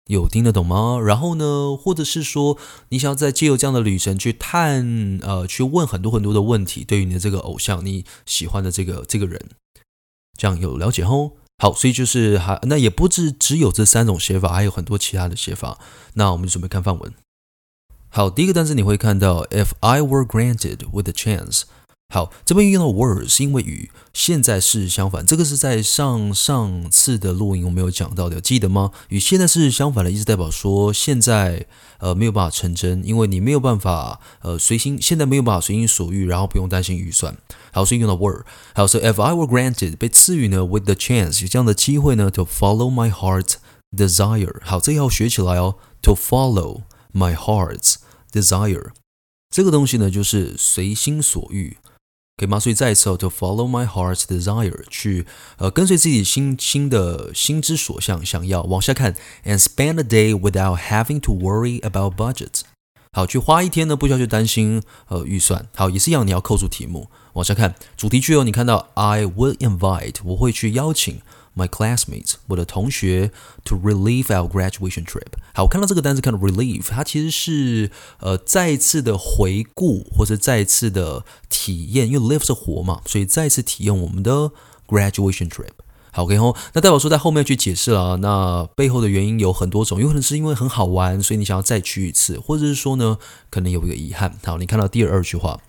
[0.08, 1.00] 有听得懂吗？
[1.00, 2.58] 然后呢，或者是说
[2.90, 9.42] 你想要再借由这样的旅程去探呃，去问很多很多的问题，对于你的这个偶像，你喜欢的这个这个人，
[10.38, 11.32] 这样有了解哦。
[11.58, 15.80] 好，所以就是还那也不只只有这三种写法，还有很多其他的写法。
[16.15, 17.13] 那我们准备看范文。
[18.10, 21.63] 好，第一个单词你会看到，If I were granted with a chance。
[22.13, 28.91] 好，这边用到 were 是因为与现在式相反，这个是在上上次的录音我没有讲到的，记得吗？
[29.10, 31.65] 与现在式相反的意思代表说现在
[31.98, 37.36] 呃没有办法成真，因为你没有办法呃随心，现在没有办法随心所欲，然后不用担心预算。
[37.75, 38.44] 好，所以用到 were。
[38.75, 43.55] 好，所以 if I were granted 被赐予呢 with the chance 有这样的机会呢 to follow my heart's
[43.96, 44.61] desire。
[44.62, 47.96] 好，这个要学起来哦，to follow my heart's
[48.33, 48.90] desire。
[49.51, 51.79] 这个东西呢就是随心所欲。
[52.37, 52.59] 可以吗？
[52.59, 55.27] 所以再一次，to follow my heart's desire，去
[55.59, 62.62] 呃跟随自己心心的心之所向，想要往下看，and spend a day without having to worry about budget。
[63.15, 65.65] 好，去花一天呢，不需要去担心呃预算。
[65.73, 68.43] 好，也是一样，你要扣住题目，往下看主题句哦。
[68.43, 71.21] 你看到 I will invite，我会去邀请。
[71.56, 73.32] My classmates，我的同学
[73.63, 75.28] ，to relieve our graduation trip。
[75.54, 84.51] 好，我看到这个单词，看到 relieve，它其实是呃再次的回顾或者再次的体验，因为 live 是活嘛，所以再次体验我们的
[84.86, 85.71] graduation trip。
[86.15, 93.17] 好，OK 吼，那代表说在后面去解释了啊，那背后的原因有很多种，有可能是因为很好玩，所以你想要再去一次，或者是说呢，
[93.49, 94.34] 可能有一个遗憾。
[94.45, 95.60] 好，你看到第二句话。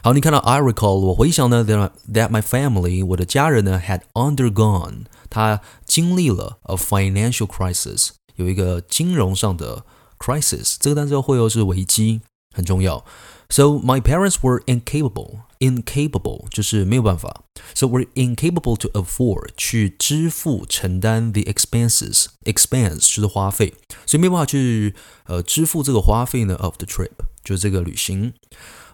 [0.00, 9.84] 好，你看到 I recall，我回想呢，that that my family，我的家人呢，had undergone，他经历了 a financial crisis，有一个金融上的
[10.20, 12.20] crisis，这个单词会有是危机，
[12.54, 13.04] 很重要。
[13.50, 17.42] So my parents were incapable incapable 就是没有办法
[17.74, 23.74] ，so we're incapable to afford 去支付承担 the expenses，expense 就是花费，
[24.06, 24.94] 所以没有办法去
[25.26, 27.10] 呃支付这个花费呢 of the trip，
[27.42, 28.32] 就是这个旅行。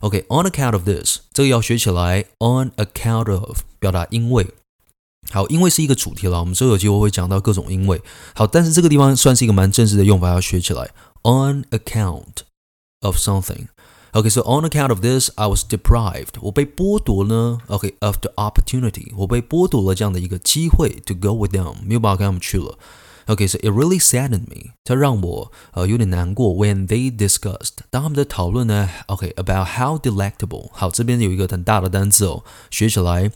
[0.01, 2.27] OK，on account of this，这个要学起来。
[2.39, 4.47] On account of 表达因为，
[5.31, 8.03] 好，因为是一个主题了，我们之后有机会会讲到各种因为。
[8.35, 10.91] 好，但是这个地方算是一个蛮正式的用法，要学起来。
[11.23, 12.43] On account
[13.01, 13.69] of something。
[14.14, 17.60] OK，so on account of this，I was deprived，我被剥夺呢。
[17.68, 22.80] OK，of the opportunity，我被剥夺了这样的一个机会，to go with them，没有办法跟他们去了。
[23.28, 26.52] Okay, so it really saddened me，它让我呃有点难过。
[26.56, 30.70] When they discussed，当他们在讨论呢，OK，about how delectable。
[30.72, 33.30] 好，这边有一个很大的单词哦，学起来，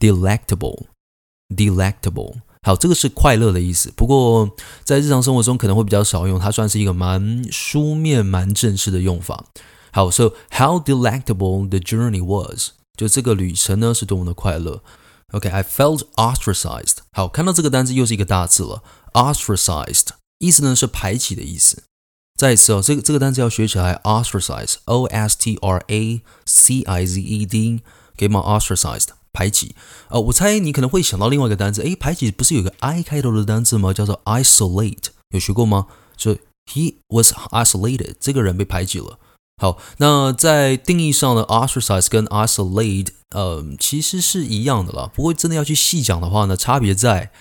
[0.00, 2.36] delectable，delectable。
[2.62, 3.92] 好，这个是快乐的意思。
[3.94, 4.50] 不过
[4.84, 9.44] 在日常生活中可能会比较少用，它算是一个蛮书面、蛮正式的用法。
[9.92, 14.82] 好，so how delectable the journey was，就这个旅程呢是多么的快乐。
[15.32, 16.98] OK，I felt ostracized。
[17.12, 18.82] 好，看到这个单词又是一个大字了。
[19.12, 21.84] Ostracized 意思呢是排挤的意思。
[22.36, 24.00] 再一次哦，这个这个单词要学起来。
[24.02, 27.80] Ostracize，O S T R A C I Z E D，
[28.18, 28.40] 可以吗？
[28.40, 29.76] Ostracized 排挤。
[30.08, 31.82] 呃，我猜你可能会想到另外一个单词。
[31.82, 33.92] 诶，排挤不是有个 I 开头的单词吗？
[33.92, 35.86] 叫做 isolate，有学过吗？
[36.16, 39.18] 所以 he was isolated，这个人被排挤了。
[39.59, 45.11] 好，那在定义上呢，ostracize 跟 isolate，呃，其实是一样的啦。
[45.13, 47.31] 不过真的要去细讲的话呢，差别在。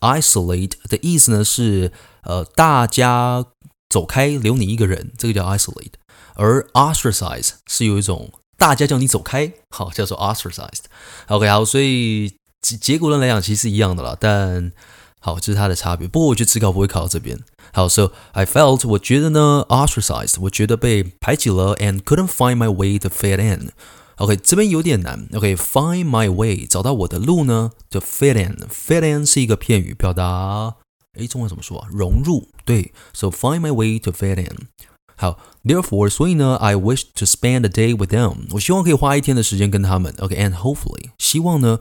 [0.00, 1.90] Isolate 的意思呢是，
[2.22, 3.44] 呃，大家
[3.90, 5.94] 走开，留你一个人，这个叫 isolate。
[6.34, 10.84] 而 ostracize 是有一种大家叫你走开，好，叫做 ostracized。
[11.26, 14.70] OK，好，所以结结果论来讲其实是一样的啦，但
[15.19, 16.07] 好，这是它的差别。
[16.07, 17.39] 不过我觉得自考不会考到这边。
[17.71, 25.27] 好，so I felt 我觉得呢 ostracized，我觉得被排挤了，and couldn't find my way to fit in。OK，这边有点难。
[25.33, 30.75] OK，find、okay, my way，找到我的路呢，to fit in，fit in 是一个片语，表达，
[31.17, 31.87] 诶，中文怎么说啊？
[31.91, 32.91] 融入，对。
[33.13, 34.67] So find my way to fit in。
[35.15, 38.47] 好，therefore，所以呢，I wish to spend a day with them。
[38.51, 40.13] 我希望可以花一天的时间跟他们。
[40.19, 41.79] OK，and、okay, hopefully，希望呢，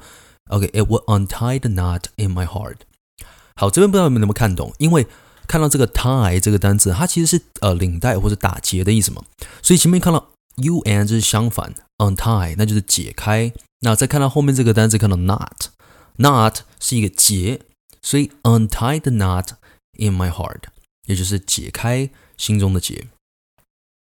[0.49, 2.77] OK，it、okay, will untie the knot in my heart。
[3.58, 4.72] 好，这边不知道你们能不能看懂？
[4.78, 5.06] 因为
[5.48, 9.24] 看到这个 tie 这个单词，它其实是呃领带或者打结的意思嘛。
[9.62, 11.74] 所以前面看到 un 就是相反。
[11.98, 13.52] Untie，那就是解开。
[13.80, 17.62] 那再看到后面这个单词，看到 knot，knot 是一个结，
[18.04, 19.48] 所以 untie the knot
[19.98, 20.62] in my heart，
[21.08, 23.08] 也就是解开心中的结。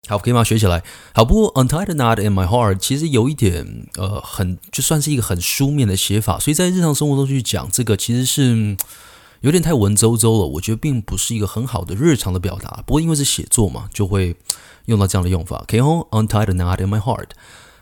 [0.08, 0.42] 好，可以吗？
[0.42, 0.82] 学起来。
[1.14, 8.76] 好，不过 untie the knot in my heart 其实有一点，呃，很就算是一个很书面的写法，所以在日常生活中去讲这个，其实是
[9.44, 10.46] 有点太文绉绉了。
[10.46, 12.82] 我觉得并不是一个很好的日常的表达。
[12.86, 14.34] 不过因为是写作嘛，就会
[14.86, 15.62] 用到这样的用法。
[15.68, 17.28] 可以哦，untie the knot in my heart。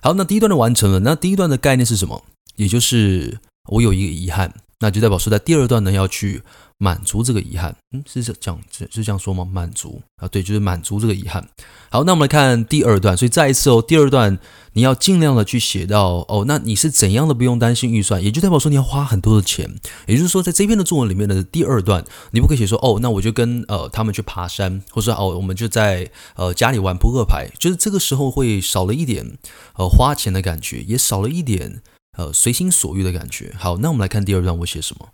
[0.01, 0.99] 好，那第一段的完成了。
[0.99, 2.25] 那第一段的概念是什么？
[2.57, 6.43] 也就是我有一个遗憾，那就代表说在第二段呢要去
[6.83, 9.45] 满足这个遗憾，嗯，是这样，是是这样说吗？
[9.45, 11.49] 满足啊，对，就是满足这个遗憾。
[11.91, 13.17] 好，那我们来看第二段。
[13.17, 14.37] 所以再一次哦，第二段
[14.73, 19.73] 你要尽量的去写到哦，那你是怎样的不用担心预算，也就代表说你要花很多的钱。
[20.09, 29.39] 也就是说，在这篇的作文里面的第二段，你不可以写说哦，那我就跟呃他们去爬山，或者哦，我们就在呃家里玩扑克牌，就是这个时候会少了一点
[29.77, 31.81] 呃花钱的感觉，也少了一点
[32.19, 33.55] 呃随心所欲的感觉。
[33.57, 35.11] 好，那我们来看第二段我写什么。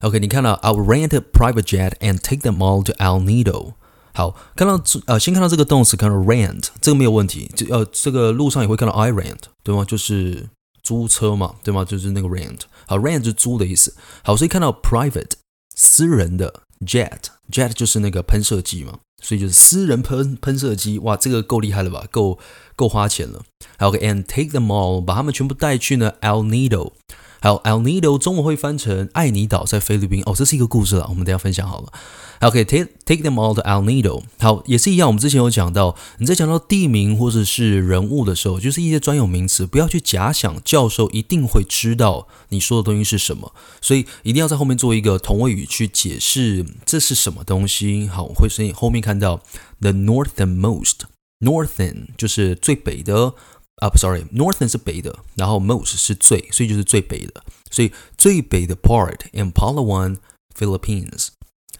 [0.00, 3.74] OK，你看到 I'll rent a private jet and take them all to El Nido。
[4.14, 7.50] 好，看到呃，先看到这个动词，看到 rent，这个没有问题。
[7.54, 9.84] 这呃，这个路上也会看到 I rent，对吗？
[9.84, 10.48] 就是
[10.82, 11.84] 租车嘛，对吗？
[11.84, 12.60] 就是那个 rent。
[12.86, 13.94] 好，rent 是租的意思。
[14.24, 15.32] 好，所以看到 private
[15.76, 20.98] 私人的 jet，jet 就是那个喷射机嘛，所以就是私人喷喷射机。
[21.00, 22.06] 哇，这个够厉害了吧？
[22.10, 22.38] 够
[22.74, 23.42] 够花钱了。
[23.78, 26.92] OK，and take them all，把他们全部带去呢 El Nido。
[27.40, 31.92] 还有 El Nido 中文会翻成爱尼岛，在菲律宾哦，这是一个故事了，我们等下分享好了。
[32.40, 34.22] OK，take take them all to El Nido。
[34.38, 48.08] 好，也是一样，我们之前有讲到，你在讲到地名或者是人物的时候，就是一些专有名词，不要去假想教授一定会知道你说的东西是什么，所以一定要在后面做一个同位语去解释这是什么东西。
[48.08, 49.42] 好，我会所以后面看到
[49.80, 53.34] the northernmost，northern 就是最北的。
[53.80, 60.18] 啊，不，sorry，northern 是北的，然后 most 是最，所以就是最北的，所以最北的 part in Palawan,
[60.56, 61.28] Philippines，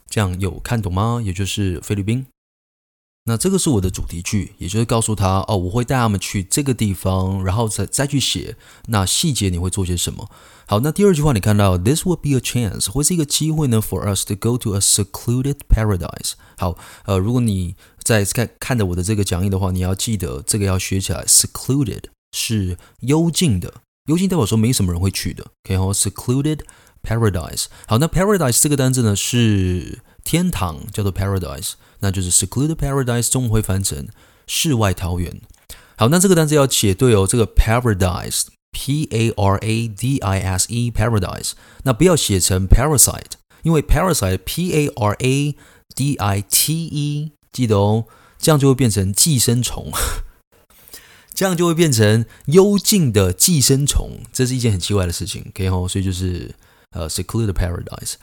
[0.09, 1.21] 这样有看懂吗？
[1.25, 2.27] 也就是菲律宾。
[3.25, 10.31] 那这个是我的主题句，也就是告诉他哦，我会带他们去这个地方，然后再再去写那细节你会做些什么。
[10.67, 16.33] 好，那第二句话你看到 this would be a chance，会是一个机会呢，for us to go to a secluded paradise。
[16.57, 21.25] 好，呃，如果你在看看着我的这个讲义的话，你要记得这个要学起来。
[21.25, 23.75] secluded 是幽静的，
[24.07, 25.47] 幽静代表说没什么人会去的。
[25.65, 26.61] 可以好，secluded
[27.03, 27.67] paradise。
[27.87, 31.73] 好，那 paradise 这个单字呢是天堂，叫做 paradise。
[32.01, 34.09] 那就是 secluded paradise，中文会翻成
[34.47, 35.41] 世外桃源。
[35.97, 43.33] 好，那这个单词要写对哦，这个 paradise，p a r a d i s e，paradise，那不要写成 parasite，
[43.63, 45.55] 因为 parasite，p a r a
[45.95, 48.05] d i t e，记得哦，
[48.39, 49.91] 这样就会变成寄生虫，
[51.35, 56.55] 这样就会变成幽静的寄生虫，这是一件很奇怪的事情，可以哦，所以就是
[56.91, 58.15] 呃 secluded paradise。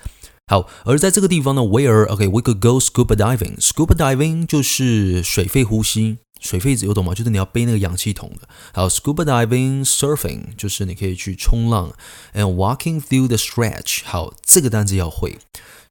[0.50, 3.60] 好，而在这个地方呢，where OK，we、could go scuba diving。
[3.60, 7.14] scuba diving 就是水肺呼吸，水肺子有懂吗？
[7.14, 8.48] 就是你要背那个氧气筒的。
[8.74, 11.92] 好，scuba diving surfing 就是你可以去冲浪
[12.34, 14.06] ，and walking through the stretch。
[14.06, 15.38] 好，这个单词要会。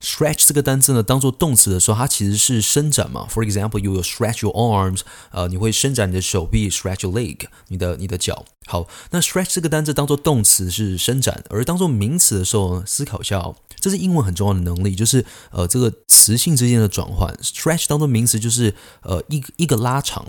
[0.00, 3.26] Stretch 这个单词呢，当做动词的时候，它其实是伸展嘛。
[3.30, 8.44] For example，you will stretch your arms，呃，你会伸展你的手臂，stretch your leg，你的你的脚。
[8.66, 13.56] 好，那 stretch 这个单词当做动词是伸展，而当做名词的时候呢，思考一下哦。
[13.78, 17.32] 这是英文很重要的能力，就是呃这个词性之间的转换。
[17.36, 20.26] Stretch 当做名词就是呃一一个拉长，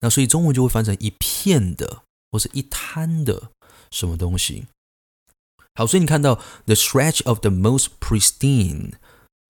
[0.00, 3.50] 那所以中文就会翻成一片的或是一滩的
[3.90, 4.66] 什么东西。
[5.78, 6.34] 好，所以你看到
[6.66, 8.94] the stretch of the most pristine，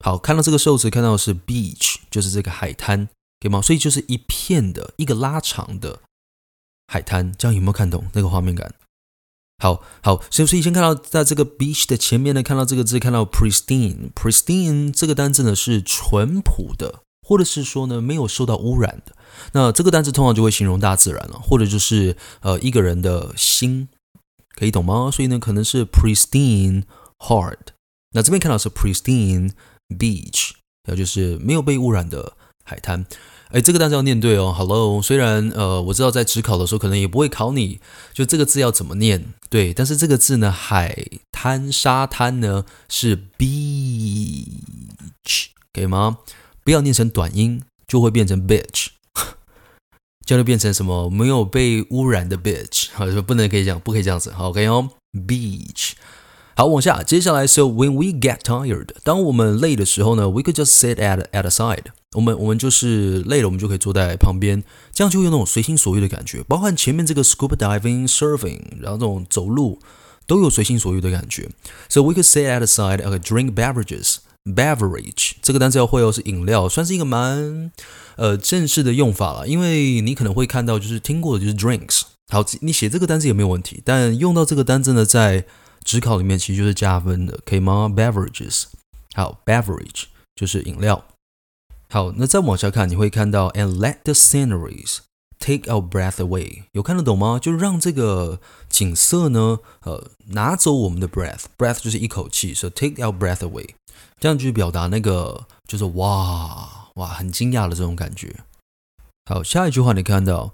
[0.04, 3.06] 好，看到这个受词看到的是 beach，就是这个海滩，
[3.40, 3.62] 可以吗？
[3.62, 6.00] 所以就是一片的一个拉长的
[6.86, 8.74] 海滩，这样有没有看懂那个画面感？
[9.64, 19.16] 好好，所以所以先看到在这个 beach 的前面呢，看到这个字，看到 pristine，pristine 这个单字呢是淳朴的，或者是说呢没有受到污染的。
[19.52, 23.88] 那这个单字通常就会形容大自然了，或者就是呃一个人的心，
[24.58, 25.08] 可以懂吗？
[25.12, 26.82] 所以呢可能是 pristine
[27.18, 27.68] heart。
[28.10, 29.52] 那这边看到是 pristine
[29.88, 30.50] beach，
[30.88, 32.32] 也就是没有被污染的
[32.64, 33.06] 海滩。
[33.50, 34.52] 哎，这个单词要念对哦。
[34.52, 37.80] Hello，虽然呃，我知道在指考的时候可能也不会考你，
[38.12, 39.72] 就这个字要怎么念，对。
[39.72, 44.48] 但是这个字呢，海滩、沙滩呢是 beach，
[45.72, 46.18] 可以吗？
[46.64, 48.88] 不要念成短音，就会变成 bitch，
[50.28, 54.30] 就会变成什么没有被污染的 bitch，好，就不能可以讲，不可以这样子。
[54.30, 54.90] 好，OK 哦
[55.26, 55.92] ，beach。
[56.54, 61.84] 好，往下，接下来是 when we get tired，当我们累的时候呢，we could just sit at at a side。
[62.14, 64.62] 我们我们就是累了，我们就可以坐在旁边，
[64.92, 66.44] 这样就有那种随心所欲的感觉。
[66.46, 69.78] 包含前面这个 scuba diving、surfing，然后这种走路
[70.26, 71.48] 都有随心所欲的感觉。
[71.88, 74.16] So we could sit at a side and drink beverages.
[74.44, 77.70] Beverage 这个单词要会哦，是饮料，算是一个蛮
[78.18, 79.48] 呃正式的用法了。
[79.48, 82.02] 因为你可能会看到，就是听过的就是 drinks。
[82.30, 85.46] 好，你写这个单词也没有问题，但用到这个单词呢，在
[85.82, 88.64] 指考里面其实就是加分的，可以吗？Beverages，
[89.14, 90.02] 好，beverage
[90.36, 91.06] 就是饮料。
[91.88, 94.98] 好，那再往下看，你会看到 and let the sceneries
[95.38, 97.38] take our breath away，有看得懂吗？
[97.40, 103.70] 就让这个景色呢，呃，拿走我们的 breath，breath 就是一口气，so take our breath away，
[104.20, 108.36] 这样去表达那个就是哇哇很惊讶的这种感觉。
[109.30, 110.52] 好，下一句话你看到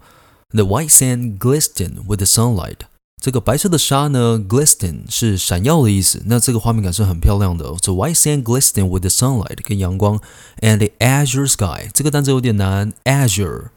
[0.51, 2.79] ，the white sand glistened with the sunlight。
[3.23, 6.23] 这个白色的沙呢，glisten 是闪耀的意思。
[6.27, 7.65] 那这个画面感是很漂亮的。
[7.65, 10.21] The white sand glistened with the sunlight，跟阳光
[10.61, 11.89] ，and the azure sky。
[11.95, 13.69] 这个单词有点难，azure，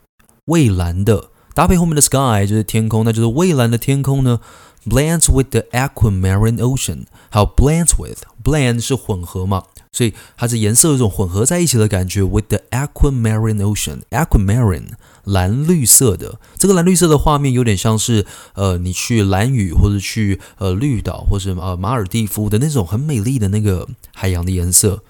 [0.46, 4.42] 蔚蓝的，搭配后面的 sky 就是天空，那就是蔚蓝的天空呢。
[4.88, 7.06] Blends with the aquamarine ocean。
[7.30, 12.24] 好，blends with，blend 是混合嘛，所以它是颜色有一种混合在一起的感觉。
[12.24, 14.92] With the aquamarine ocean，aquamarine。
[15.28, 25.04] 蓝绿色的这个蓝绿色的画面有点像是呃，你去蓝屿或者去呃绿岛或者呃马尔地夫的那种很美丽的那个海洋的颜色，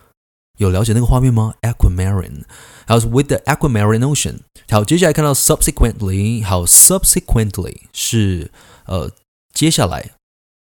[0.57, 2.45] 有了解那个画面吗？Aquamarine，
[2.87, 4.39] 还有 with the aquamarine ocean。
[4.71, 8.49] 好，接下来看到 subsequently，好，subsequently 是
[8.87, 9.11] 呃
[9.57, 10.11] 接下来，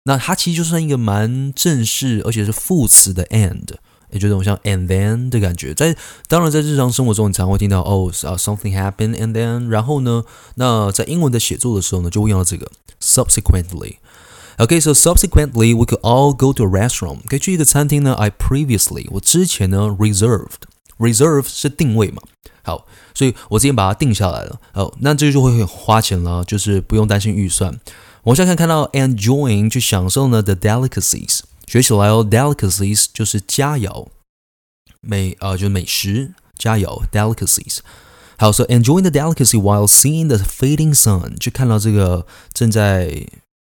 [0.06, 3.76] 那它其实就算一个蛮正式而且是副词的 and。
[4.10, 10.24] 也就这种像 and then 的感觉，在当然在日常生活中，你常会听到哦啊 something happened and then，然后呢，
[10.56, 12.68] 那在英文的写作的时候呢，就会用到这个
[13.00, 13.98] subsequently。
[14.58, 18.12] OK，so subsequently we could all go to a restaurant，可以去一个餐厅呢。
[18.14, 22.20] I previously 我之前呢 reserved，reserve 是定位嘛，
[22.64, 24.60] 好，所以我之前把它定下来了。
[24.74, 27.80] 哦，那这就会花钱了，就是不用担心预算。
[28.24, 31.40] 我现在看看到 enjoying 去享受呢 the delicacies。
[31.66, 34.08] 学起来哦，delicacies 就是佳肴，
[35.00, 37.78] 美、呃、就是美食佳肴 delicacies。
[38.36, 43.26] 好，说、so、enjoying the delicacy while seeing the fading sun，就看到这个正在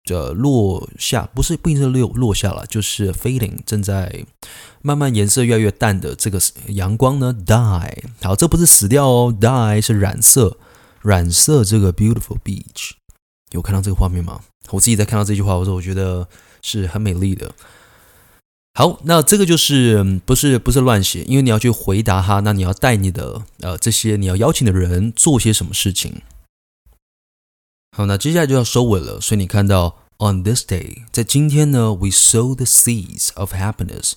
[0.03, 4.25] 这落下，不是不一定是落落下了，就是 fading 正在
[4.81, 6.39] 慢慢颜色越来越淡的这个
[6.69, 8.03] 阳光呢 die。
[8.21, 10.57] 好，这不是死掉哦，die 是染色
[11.01, 12.91] 染色这个 beautiful beach。
[13.51, 14.41] 有看到这个画面吗？
[14.69, 16.27] 我自己在看到这句话的时候，我觉得
[16.61, 17.51] 是很美丽的。
[18.75, 26.21] 好，那这个就是不是不是乱写，因为你要去回答他，那你要带你的呃这些你要邀请的人做些什么事情。
[27.97, 34.13] 好，那接下来就要收尾了，所以你看到 on this day，在今天呢，we sow the seeds of happiness。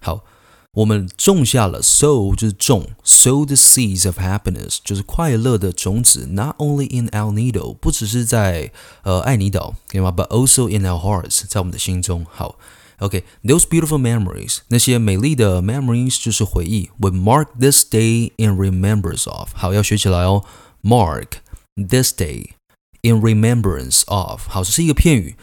[0.00, 0.24] 好，
[0.73, 8.71] 我们种下了 sow 就是种，sow the seeds of happiness 就是快乐的种子，not only in El Nido，不只是在
[9.03, 10.11] 呃爱妮岛，对吗？
[10.15, 12.25] But also in our hearts，在我们的心中。
[12.29, 12.57] 好。
[12.99, 16.89] OK，those、okay, beautiful memories，那些美丽的 memories 就是回忆。
[16.97, 20.45] We mark this day in remembrance of，好，要学起来哦。
[20.83, 21.39] Mark
[21.75, 22.51] this day
[23.01, 25.35] in remembrance of，好，这是一个片语，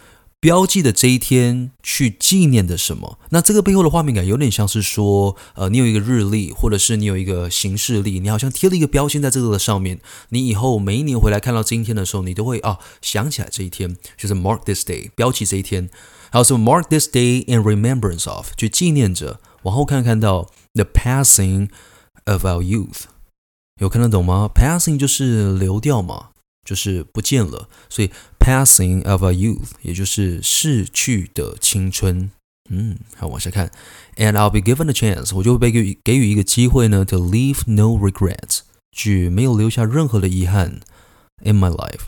[0.45, 3.17] 标记的这一天去纪念的什么？
[3.31, 9.99] 那这个背后的画面感有点像是说，呃，你有一个日历，或者是你有一个行事历，你好像贴了一个标签在这个的上面。
[10.29, 15.89] 你以后每一年回来看到今天的时候，你都会啊想起来这一天，就是 mark this day，标记这一天。
[16.29, 19.39] 还有什么 mark this day in remembrance of，就纪念着。
[19.63, 21.69] 往后看看到 the passing
[22.25, 23.05] of our youth，
[23.81, 26.27] 有看得懂吗？passing 就是流掉嘛，
[26.65, 27.69] 就是不见了。
[27.87, 32.31] 所以 passing of a youth 也就是逝去的青春。
[32.69, 33.71] 嗯，好，往下看。
[34.17, 38.61] And I'll be given a chance，我就会被给予给予一个机会呢，to leave no regrets，
[38.91, 40.79] 去没有留下任何的遗憾
[41.43, 42.07] in my life。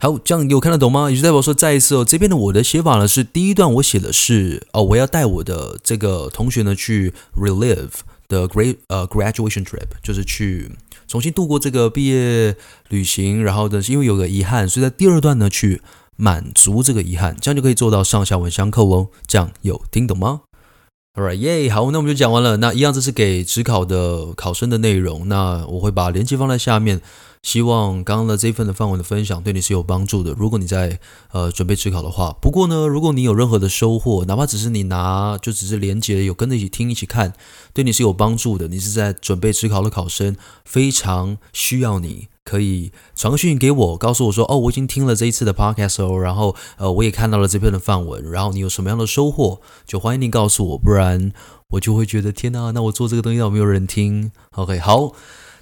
[0.00, 1.08] 好，这样有看得懂吗？
[1.08, 10.72] 也就代表说，再一次哦，这边的我的写法呢是第一段我写的是哦，我要带我的这个同学呢去 relive the great 呃 graduation trip，就是去
[11.12, 12.56] 重新度过这个毕业
[12.88, 13.44] 旅行。
[13.44, 15.82] 然后呢，因为有个遗憾，所以在第二段呢去
[16.16, 19.08] 满足这个遗憾，这样就可以做到上下文相扣哦。
[19.26, 20.40] 这样有听懂吗
[21.14, 22.56] ？Alright，耶，好，那我们就讲完了。
[22.56, 25.28] 那一样，这是给职考的考生的内容。
[25.28, 27.02] 那我会把链接放在下面。
[27.42, 30.32] 希望刚刚的这一份的范文的分享对你是有帮助的。
[30.38, 31.00] 如果你在
[31.32, 37.32] 呃准备指考的话，不过呢，如果你有任何的收获，哪怕只是你拿就只是连接有跟着一起听一起看，
[37.74, 38.68] 对你是有帮助的。
[38.68, 51.32] 你是在准备指考的考生，非常需要你可以传个讯给我，告诉我说哦，我已经听了这一次的 podcast 哦，然后呃我也看到了这篇的范文，然后你有什么样的收获，就欢迎你告诉我，不然
[51.70, 55.12] 我就会觉得天哪，那我做这个东西有没有人听？OK，好。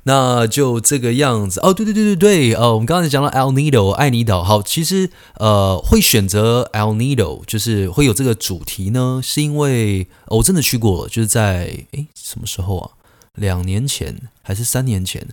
[0.05, 12.91] 那就这个样子哦，对对对对对，呃，我们刚才讲到 El Nido 爱尼岛，好，其实呃会选择 El Nido 就是会有这个主题呢，是因为、我真的去过了，就是在诶什么时候啊？
[13.35, 15.29] 两年前还是三年前？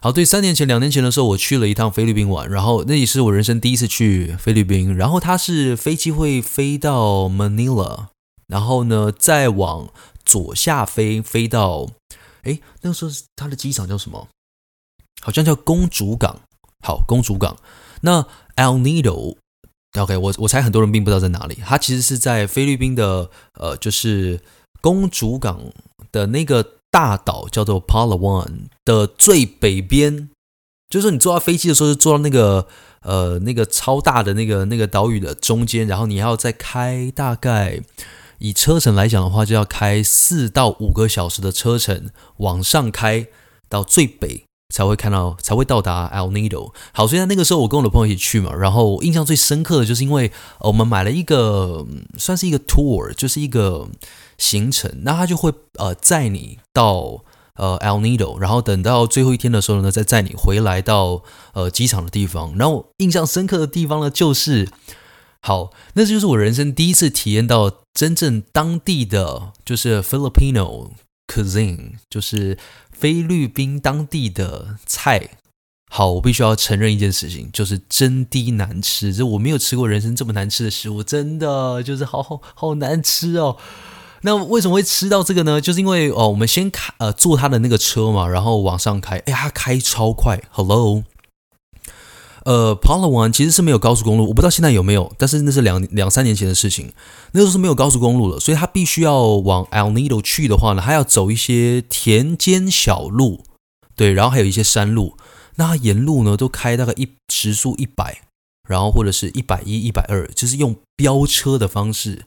[0.00, 8.06] 好，对，三年前、两年前的时候，我去了一趟菲律宾玩，然后那也是我人生第一次去菲律宾，然后它是飞机会飞到 Manila，
[8.48, 9.88] 然后呢再往
[10.24, 11.88] 左下飞飞到。
[12.46, 14.28] 哎，那个时候它的机场叫什么？
[15.20, 16.40] 好像叫公主港。
[16.84, 17.56] 好，公主港。
[18.02, 18.22] 那
[18.54, 21.58] El Nido，OK，我我猜很多人并不知道在哪里。
[21.64, 24.40] 它其实是在菲律宾的呃，就是
[24.80, 25.60] 公主港
[26.12, 30.30] 的那个大岛叫做 Palawan 的最北边。
[30.88, 32.68] 就是你坐到飞机的时候，是坐到那个
[33.00, 37.80] 呃那个超大的那个那个岛屿的中间，然后你要再开大概
[38.38, 43.26] 以车程来讲的话，就要开四到五个小时的车程往上开
[43.68, 44.44] 到最北。
[44.68, 46.72] 才会看到，才会到达 El Nido。
[46.92, 48.52] 好，所以在那个时候，我跟我的朋友一起去嘛。
[48.52, 51.86] 然后印象最深刻的就是因为我们买了一个
[52.18, 53.86] 算是一个 tour，就是一个
[54.38, 54.92] 行程。
[55.02, 57.22] 那他就会呃载你到
[57.54, 61.22] 呃 El Nido，然后等到最后一天的时候呢，再载你回来到
[61.52, 62.52] 呃机场的地方。
[62.58, 64.68] 然后印象深刻的地方呢，就是
[65.46, 70.90] 好，那就是我人生第一次体验到真正当地的就是 Filipino
[71.32, 72.58] cuisine，就是。
[72.98, 75.28] 菲律宾当地的菜，
[75.90, 79.12] 好，我必须要承认一件事情，就是真的难吃。
[79.12, 83.58] 就我没有吃过人生这么难吃的食物，真的就是好好好难吃哦。
[84.22, 85.60] 那为什么会吃到这个呢？
[85.60, 91.04] 就是因为哦，我们先开呃坐他的那个车嘛，然后往上开，哎，他开超快，Hello。
[92.46, 96.92] 呃帕劳湾其实是没有高速公路，我不知道现在有没有，但是那是两两三年前的事情，
[97.32, 103.42] 那时候是没有高速公路的，所以他必须要往 El Nido 去的话呢，还要走一些田间小路，
[103.96, 105.16] 对，然后还有一些山路，
[105.56, 108.22] 那他沿路呢都开大概一时速一百，
[108.68, 112.26] 然后或者是一百一、一百二，就是用飙车的方式，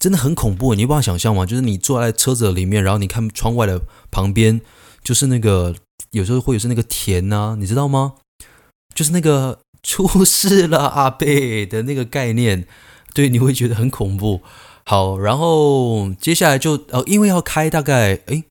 [0.00, 1.46] 真的很恐怖，你有办法想象吗？
[1.46, 4.60] 就是你坐在车子里面，然后你看窗外的旁边，
[5.04, 5.76] 就是那个
[6.10, 8.14] 有时候会有是那个田呐、啊，你知道吗？
[8.94, 12.66] 就是那个出事了阿贝的那个概念，
[13.14, 14.40] 对，你会觉得很恐怖。
[14.84, 18.44] 好，然后接下来就呃，因为要开大概诶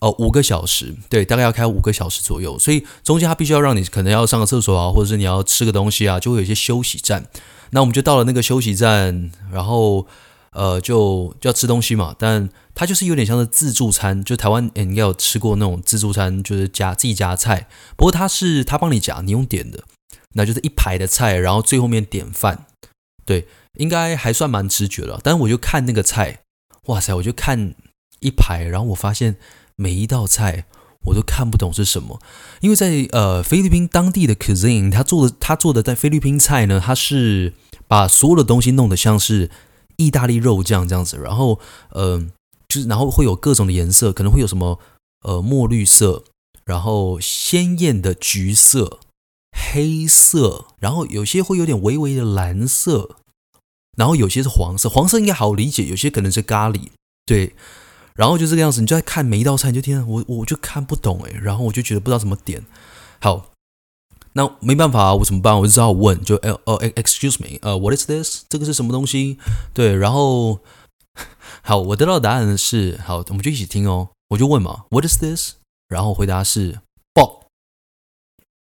[0.00, 7.26] 哦五个小时，对，大概要开五个小时左右，所以中间他必须要让你可能要上个厕所啊，或者是你要吃个东西啊，就会有一些休息站。
[7.70, 10.06] 那我们就到了那个休息站，然后
[10.54, 17.68] 呃就就要吃东西嘛，但它就是有点像是自助餐，就台湾应该有吃过那种自助餐，就是夹自己夹菜。
[17.96, 19.84] 不过他是他帮你夹，你用点的，
[20.32, 22.66] 那就是一排的菜，然后最后面点饭。
[23.26, 23.46] 对，
[23.78, 25.20] 应该还算蛮直觉了。
[25.22, 26.40] 但是我就看那个菜，
[26.86, 27.74] 哇塞，我就看
[28.20, 29.36] 一排，然后我发现
[29.76, 30.66] 每一道菜
[31.06, 32.20] 我都看不懂是什么，
[32.60, 37.54] 因为在呃菲律宾当地的 cuisine，他做的他做的在菲律宾菜呢，他是
[37.86, 39.50] 把所有的东西弄得像是
[39.96, 41.58] 意大利肉酱这样子，然后
[41.90, 42.30] 嗯。
[42.66, 44.80] 就是，然后会有各种的颜色，可能会有什么
[45.20, 46.24] 呃墨绿色，
[46.64, 48.98] 然后鲜艳的橘色、
[49.52, 53.16] 黑色，然后有些会有点微微的蓝色，
[53.96, 56.88] 然后有些是黄色，黄色应该好理解，有些可能是咖喱，
[57.24, 57.54] 对，
[58.16, 62.64] 然后就这个样子，你就在看每一道菜，你就天，我我就看不懂哎，然后我就觉得不知道怎么点，
[63.20, 63.52] 好，
[64.34, 65.58] 那没办法，我怎么办？
[65.58, 68.44] 我就只好问，就呃呃，excuse me，呃，what is this？
[68.48, 69.38] 这个是什么东西？
[69.72, 70.60] 对，然后。
[71.62, 74.08] 好，我得到的答案是好，我们就一起听哦。
[74.30, 75.54] 我就问嘛，What is this？
[75.86, 76.80] 然后回答是
[77.14, 77.46] box。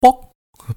[0.00, 0.26] box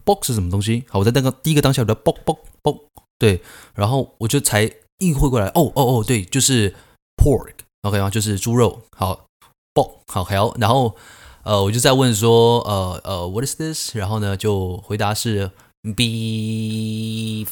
[0.05, 0.83] box 是什么东西？
[0.87, 2.79] 好，我在那个第一个当下我的 box box box，
[3.17, 3.41] 对，
[3.73, 6.75] 然后我就才意会过来，哦哦哦，对，就是
[7.17, 8.11] pork，OK 吗？
[8.11, 8.83] 就是猪肉。
[8.95, 9.25] 好
[9.73, 10.95] ，box 好，好，然后
[11.47, 13.95] 呃，我就再问说，呃呃，What is this？
[13.95, 15.49] 然后呢，就回答是
[15.81, 17.47] beef。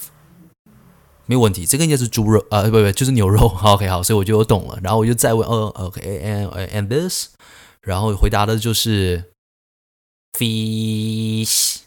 [1.27, 3.47] 没有问题，这个应该是猪肉啊，不不，就是牛肉。
[3.63, 4.77] OK，好，所以我就懂了。
[4.83, 7.29] 然后我就再问，呃，OK，and and this，
[7.79, 9.31] 然后回答的就是
[10.37, 11.77] fish，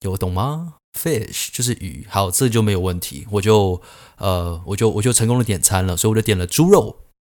[0.00, 2.06] 有懂吗？fish 就是鱼。
[2.08, 3.82] 好，这就没有问题，我就
[4.16, 6.96] 呃，我就我就成功的点餐了，所以我就点了猪肉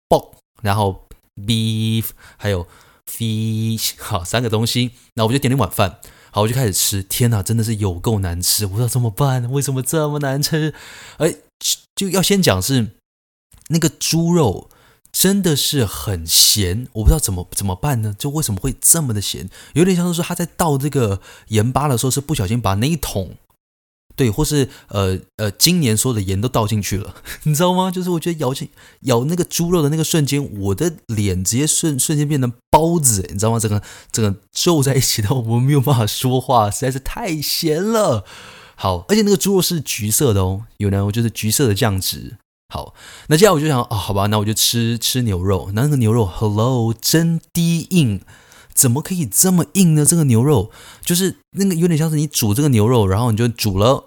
[0.08, 1.08] b o k 然后
[1.44, 2.68] beef，还有
[3.10, 4.92] fish， 好，三个东西。
[5.14, 6.00] 那我就点了一碗饭。
[6.30, 7.02] 好，我就开始吃。
[7.02, 8.66] 天哪，真的是有够难吃！
[8.66, 9.50] 我不知道怎么办？
[9.50, 10.74] 为什么这么难吃？
[11.16, 11.34] 哎，
[11.94, 12.92] 就要先讲是
[13.68, 14.68] 那个猪肉
[15.10, 18.14] 真的是很咸，我不知道怎么怎么办呢？
[18.18, 19.48] 就为什么会这么的咸？
[19.72, 23.36] 有点像是说他在倒这个盐巴的时候是不小心把那一桶。
[24.16, 27.14] 对，或是呃呃，今年所有的盐都倒进去了，
[27.44, 27.90] 你知道吗？
[27.90, 28.68] 就是我觉得咬进
[29.02, 33.58] 咬那个猪肉的那个瞬间，我的脸直接瞬瞬间变成包子，你知道吗？
[33.60, 38.24] 整个整个皱在一起的，我没有办法说话，实在是太咸了。
[38.74, 42.38] 好，而且那个猪肉是橘色的哦，有呢，我就是橘色的酱汁。
[42.68, 42.94] 好，
[43.28, 48.20] 那接下来我就想啊、哦，好吧，那我就吃吃牛肉，那那个牛肉，Hello，真低硬。
[48.76, 50.04] 怎么可以这么硬呢？
[50.04, 50.70] 这个牛肉
[51.02, 54.04] 就是那个有点像是你煮这个牛肉，然后你就煮了，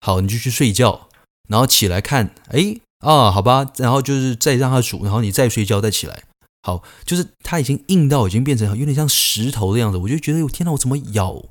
[0.00, 1.08] 好，你就去睡觉，
[1.48, 6.22] 然后起来看，哎啊，好吧，然后就是再让它煮，然后你再睡觉再起来，
[6.62, 11.44] 好，就是它已经硬到已经变成有点像石头的样子，我就觉得，我天哪，我怎么咬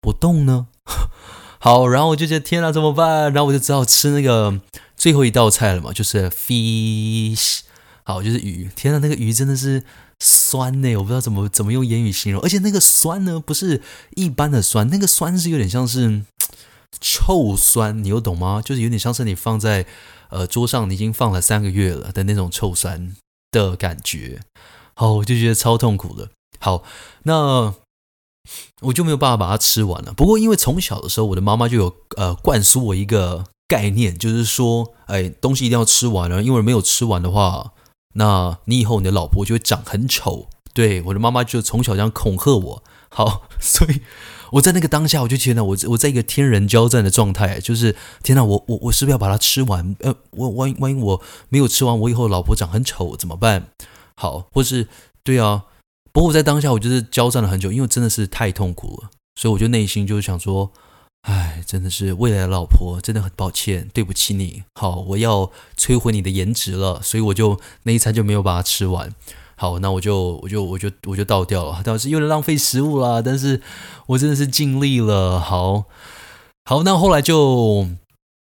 [0.00, 0.68] 不动呢？
[1.58, 3.32] 好，然后我就觉得天哪，怎么办？
[3.32, 4.60] 然后我就只好吃那个
[4.96, 7.60] 最后一道菜了嘛，就是 fish，
[8.04, 8.68] 好，就是鱼。
[8.74, 9.84] 天哪，那个鱼真的是
[10.20, 12.40] 酸呢，我不知道怎么怎么用言语形容。
[12.42, 13.82] 而且那个酸呢，不是
[14.16, 16.22] 一般的酸，那个酸是有点像是
[17.00, 18.62] 臭酸，你有懂吗？
[18.64, 19.86] 就是有点像是你放在
[20.30, 23.14] 呃桌上，你已经放了三个月了的那种臭酸
[23.50, 24.40] 的感觉。
[24.94, 26.30] 好，我就觉得超痛苦的。
[26.58, 26.82] 好，
[27.22, 27.74] 那。
[28.80, 30.12] 我就没有办法把它吃完了。
[30.12, 37.70] 不过，因为从小的时候，我的妈妈就有呃灌输我一个概念，就是说，哎，东西一定要吃完了，因为没有吃完的话，
[38.14, 40.48] 那你以后你的老婆就会长很丑。
[40.74, 42.82] 对，我的妈妈就从小这样恐吓我。
[43.10, 44.00] 好， 所以
[44.52, 49.94] 我在那个当下，我就觉得我我在一个天人交战的状态，就是天哪，我我我是不是要把它吃完？
[50.00, 53.68] 呃，我万一万一我没有吃完，我以后老婆长很丑怎么办？
[54.14, 54.88] 好，或是
[55.22, 55.64] 对啊。
[56.10, 60.70] 不过我在当下，我就是交战了很久，因为真的是太痛苦了，所以我就内心就是想说，
[61.22, 64.64] 哎，真的是未来的老婆，真的很抱歉，对不起你。
[64.74, 69.14] 好，我要摧毁你的颜值了，所以我就那一餐就没有把它吃完。
[69.56, 73.62] 好，那我就我就我就我就倒掉了，倒是有点浪费食物啦，但是
[74.06, 75.38] 我真的是尽力了。
[75.38, 75.84] 好，
[76.64, 77.88] 好，那后来就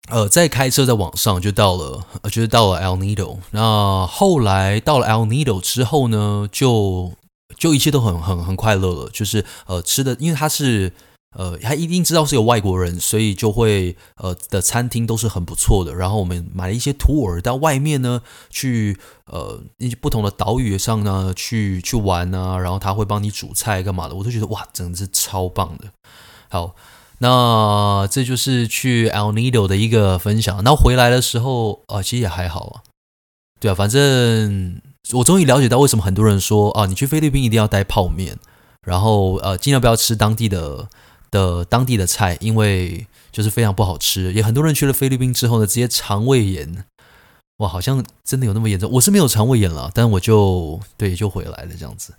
[0.08, 3.38] 呃再开车在往上，就到了，呃，就是到了 El Nido。
[3.50, 7.12] 那后来到了 El Nido 之后呢，就。
[7.58, 10.90] 就一切都很很很快乐了，就是呃吃的，因为它是
[11.32, 15.94] 呃他一定知道是有外国人，所以就会呃的餐厅都是很不错的。
[15.94, 25.86] 然后我们买了一些 tour 到外面呢去呃一些不同的岛屿上呢去去玩啊，然后他会帮你煮菜干嘛的，我都觉得哇，真的是超棒的。
[26.48, 26.74] 好，
[27.18, 30.62] 那这就是去 El Nido 的一个分享。
[30.64, 32.82] 那回来的时候啊、其实也还好啊，
[33.60, 34.80] 对啊，反正。
[35.14, 38.38] 我终于了解到为什么很多人说啊，你去菲律宾一定要带泡面，
[38.86, 40.88] 然后呃，尽量不要吃当地的
[41.32, 44.32] 的当地的菜，因为就是非常不好吃。
[44.32, 46.84] 也很多人去了菲律宾之后呢，直接肠胃炎，
[47.56, 48.88] 哇，好像真的有那么严重。
[48.92, 52.14] 我是没有肠胃炎了，但我就对就回来了这样子。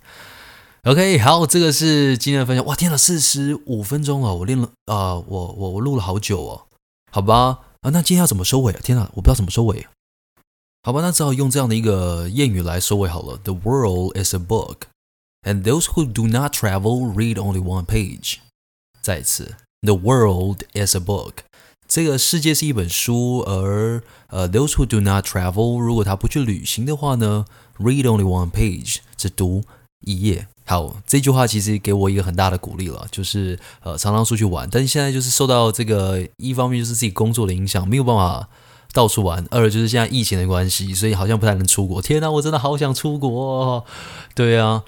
[0.82, 2.66] OK，好，这个是今天的分享。
[2.66, 6.66] 哇，天哪，四十五分钟了，我练了啊、我我我录了好久哦，
[7.10, 8.80] 好吧，啊，那今天要怎么收尾啊？
[8.82, 9.86] 天哪，我不知道怎么收尾。
[10.82, 13.38] 好吧，那只好用这样的一个谚语来收尾好了。
[13.38, 14.80] The world is a book,
[15.42, 18.40] and those who do not travel read only one page。
[19.04, 21.32] 再次，The world is a book。
[21.86, 27.44] 这个世界是一本书，而呃，those who do not travel，如果他不去旅行的话呢
[27.78, 29.62] ，read only one page，只读
[30.06, 30.46] 一页。
[30.64, 38.48] 好，这句话其实给我一个很大的鼓励了，就是呃，常常出去玩，但是现在就是受到这个一方面就是自己工作的影响，没有办法。
[38.94, 42.00] 到处玩，二就是现在疫情的关系，所以好像不太能出国。
[42.00, 43.84] 天哪，我真的好想出国。
[44.36, 44.84] 对啊，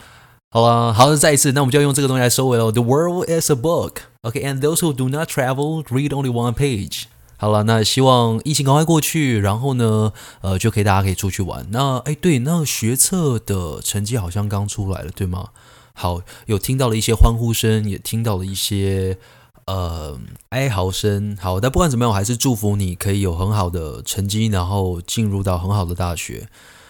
[0.49, 2.73] 好了，好，再一次，那我们就要用这个东西来收尾喽。
[2.73, 7.05] The world is a book, okay, and those who do not travel read only one page。
[7.37, 11.67] 好了，那希望疫情赶快过去，然后呢，呃，就可以大家可以出去玩。
[11.71, 15.49] 那哎，对，那学测的成绩好像刚出来了，对吗？
[15.93, 19.19] 好，有听到了一些欢呼声，也听到了一些。
[19.67, 20.17] 呃，
[20.51, 21.37] 哀嚎声。
[21.41, 26.49] 好，但不管怎么样，我还是祝福你可以有很好的成绩，然后进入到很好的大学。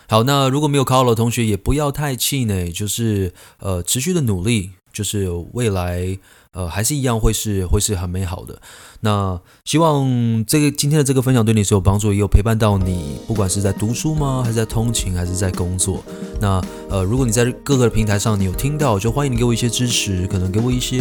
[0.09, 6.18] 好，那如果没有考好的同学，也不要太气馁，就是呃，持续的努力，就是未来。
[6.52, 8.59] 呃，还是一样会是会是很美好的。
[9.00, 16.02] 那希望这个今天的这个分享对你是有帮助，也有陪伴到你，不管是在读书吗，还是在通勤，还是在工作。
[16.40, 21.00] 那呃，如果你在各个平台上你有听到，就欢迎你给我一些支持，可能给我一些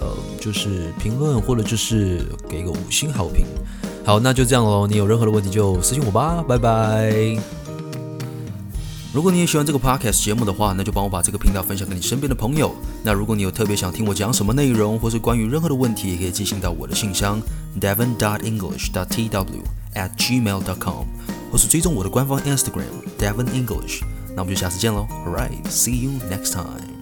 [0.00, 3.44] 呃，就是评论，或者就是给个五星好评。
[4.06, 4.86] 好，那就这样喽。
[4.86, 7.63] 你有任何的问题就私信我吧，拜拜。
[9.14, 12.74] 如果你也喜欢这个 podcast 节目的话，那就帮我把这个频道分享给你身边的朋友。
[13.04, 17.40] 那如果你有特别想听我讲什么内容，或是关于任何的问题，也可以寄信到我的信箱
[17.80, 19.62] devon dot english dot tw
[19.94, 21.06] at gmail dot com，
[21.52, 24.00] 或是追踪我的官方 Instagram devon english。
[24.34, 26.93] 那我们就下次见喽，Alright，see you next time。